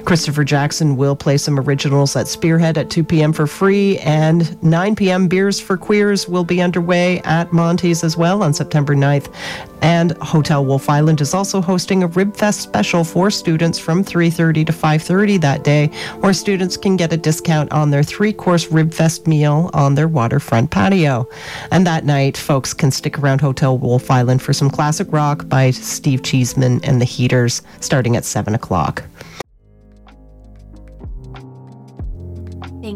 Christopher 0.03 0.43
Jackson 0.43 0.97
will 0.97 1.15
play 1.15 1.37
some 1.37 1.59
originals 1.59 2.15
at 2.15 2.27
Spearhead 2.27 2.77
at 2.77 2.89
2 2.89 3.03
p.m. 3.03 3.31
for 3.31 3.47
free, 3.47 3.99
and 3.99 4.61
9 4.63 4.95
p.m. 4.95 5.27
Beers 5.27 5.59
for 5.59 5.77
Queers 5.77 6.27
will 6.27 6.43
be 6.43 6.61
underway 6.61 7.21
at 7.21 7.53
Monty's 7.53 8.03
as 8.03 8.17
well 8.17 8.43
on 8.43 8.53
September 8.53 8.95
9th. 8.95 9.33
And 9.81 10.17
Hotel 10.17 10.65
Wolfe 10.65 10.89
Island 10.89 11.21
is 11.21 11.35
also 11.35 11.61
hosting 11.61 12.01
a 12.01 12.09
Ribfest 12.09 12.59
special 12.59 13.03
for 13.03 13.29
students 13.29 13.77
from 13.77 14.03
3:30 14.03 14.65
to 14.65 14.73
5:30 14.73 15.37
that 15.41 15.63
day, 15.63 15.91
where 16.21 16.33
students 16.33 16.75
can 16.75 16.95
get 16.95 17.13
a 17.13 17.17
discount 17.17 17.71
on 17.71 17.91
their 17.91 18.01
three-course 18.01 18.67
Ribfest 18.67 19.27
meal 19.27 19.69
on 19.73 19.93
their 19.93 20.07
waterfront 20.07 20.71
patio. 20.71 21.27
And 21.69 21.85
that 21.85 22.03
night, 22.03 22.35
folks 22.35 22.73
can 22.73 22.89
stick 22.89 23.19
around 23.19 23.41
Hotel 23.41 23.77
Wolfe 23.77 24.09
Island 24.09 24.14
for 24.39 24.53
some 24.53 24.69
classic 24.69 25.11
rock 25.11 25.47
by 25.49 25.71
Steve 25.71 26.23
Cheeseman 26.23 26.83
and 26.83 27.01
the 27.01 27.05
Heaters, 27.05 27.61
starting 27.79 28.15
at 28.15 28.25
7 28.25 28.55
o'clock. 28.55 29.03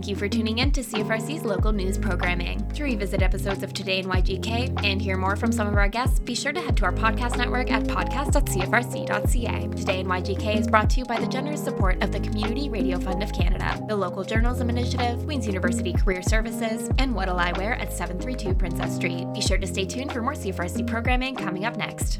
You 0.10 0.15
for 0.15 0.28
tuning 0.28 0.58
in 0.58 0.72
to 0.72 0.82
CFRC's 0.82 1.45
local 1.45 1.72
news 1.72 1.98
programming. 1.98 2.67
To 2.69 2.84
revisit 2.84 3.22
episodes 3.22 3.62
of 3.63 3.74
Today 3.74 4.00
in 4.00 4.06
YGK 4.08 4.84
and 4.84 5.02
hear 5.02 5.15
more 5.15 5.36
from 5.36 5.52
some 5.52 5.67
of 5.67 5.76
our 5.76 5.88
guests, 5.88 6.19
be 6.19 6.34
sure 6.34 6.52
to 6.52 6.60
head 6.60 6.76
to 6.78 6.86
our 6.86 6.91
podcast 6.91 7.38
network 7.38 7.69
at 7.72 7.84
podcast.cfrc.ca. 7.84 9.67
Today 9.76 10.00
in 10.00 10.08
YGK 10.08 10.58
is 10.58 10.67
brought 10.67 10.89
to 10.89 11.00
you 11.00 11.06
by 11.06 11.19
the 11.19 11.28
generous 11.28 11.63
support 11.63 12.02
of 12.02 12.12
the 12.12 12.19
Community 12.19 12.69
Radio 12.69 13.00
Fund 13.00 13.22
of 13.22 13.32
Canada, 13.32 13.80
the 13.88 13.95
Local 13.95 14.24
Journalism 14.24 14.69
Initiative, 14.69 15.24
Queen's 15.26 15.45
University 15.45 15.93
Career 15.93 16.24
Services, 16.24 16.89
and 16.98 17.13
What'll 17.13 17.39
I 17.39 17.52
Wear 17.54 17.74
at 17.76 17.93
732 17.93 18.56
Princess 18.56 18.95
Street. 18.95 19.32
Be 19.34 19.41
sure 19.41 19.60
to 19.60 19.67
stay 19.67 19.86
tuned 19.86 20.12
for 20.12 20.22
more 20.22 20.34
CFRC 20.34 20.88
programming 20.88 21.36
coming 21.36 21.65
up 21.65 21.78
next. 21.78 22.19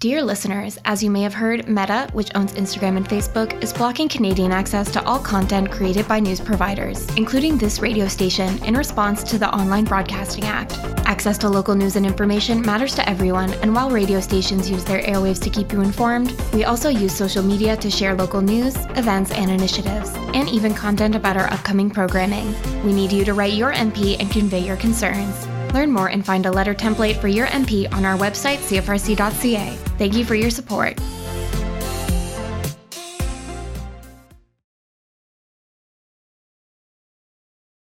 Dear 0.00 0.22
listeners, 0.22 0.78
as 0.86 1.02
you 1.02 1.10
may 1.10 1.20
have 1.20 1.34
heard, 1.34 1.68
Meta, 1.68 2.08
which 2.14 2.30
owns 2.34 2.54
Instagram 2.54 2.96
and 2.96 3.06
Facebook, 3.06 3.62
is 3.62 3.70
blocking 3.70 4.08
Canadian 4.08 4.50
access 4.50 4.90
to 4.92 5.04
all 5.04 5.18
content 5.18 5.70
created 5.70 6.08
by 6.08 6.20
news 6.20 6.40
providers, 6.40 7.06
including 7.16 7.58
this 7.58 7.80
radio 7.80 8.08
station, 8.08 8.64
in 8.64 8.74
response 8.74 9.22
to 9.24 9.36
the 9.36 9.54
Online 9.54 9.84
Broadcasting 9.84 10.44
Act. 10.44 10.78
Access 11.04 11.36
to 11.36 11.50
local 11.50 11.74
news 11.74 11.96
and 11.96 12.06
information 12.06 12.62
matters 12.62 12.94
to 12.94 13.06
everyone, 13.06 13.52
and 13.60 13.74
while 13.74 13.90
radio 13.90 14.20
stations 14.20 14.70
use 14.70 14.84
their 14.86 15.02
airwaves 15.02 15.42
to 15.42 15.50
keep 15.50 15.70
you 15.70 15.82
informed, 15.82 16.34
we 16.54 16.64
also 16.64 16.88
use 16.88 17.14
social 17.14 17.42
media 17.42 17.76
to 17.76 17.90
share 17.90 18.14
local 18.14 18.40
news, 18.40 18.76
events, 18.96 19.32
and 19.32 19.50
initiatives, 19.50 20.14
and 20.32 20.48
even 20.48 20.72
content 20.72 21.14
about 21.14 21.36
our 21.36 21.52
upcoming 21.52 21.90
programming. 21.90 22.54
We 22.86 22.94
need 22.94 23.12
you 23.12 23.26
to 23.26 23.34
write 23.34 23.52
your 23.52 23.74
MP 23.74 24.18
and 24.18 24.30
convey 24.30 24.60
your 24.60 24.78
concerns. 24.78 25.49
Learn 25.72 25.90
more 25.90 26.08
and 26.08 26.24
find 26.24 26.46
a 26.46 26.50
letter 26.50 26.74
template 26.74 27.20
for 27.20 27.28
your 27.28 27.46
MP 27.48 27.92
on 27.92 28.04
our 28.04 28.16
website, 28.16 28.58
cfrc.ca. 28.58 29.76
Thank 29.98 30.14
you 30.14 30.24
for 30.24 30.34
your 30.34 30.50
support. 30.50 30.98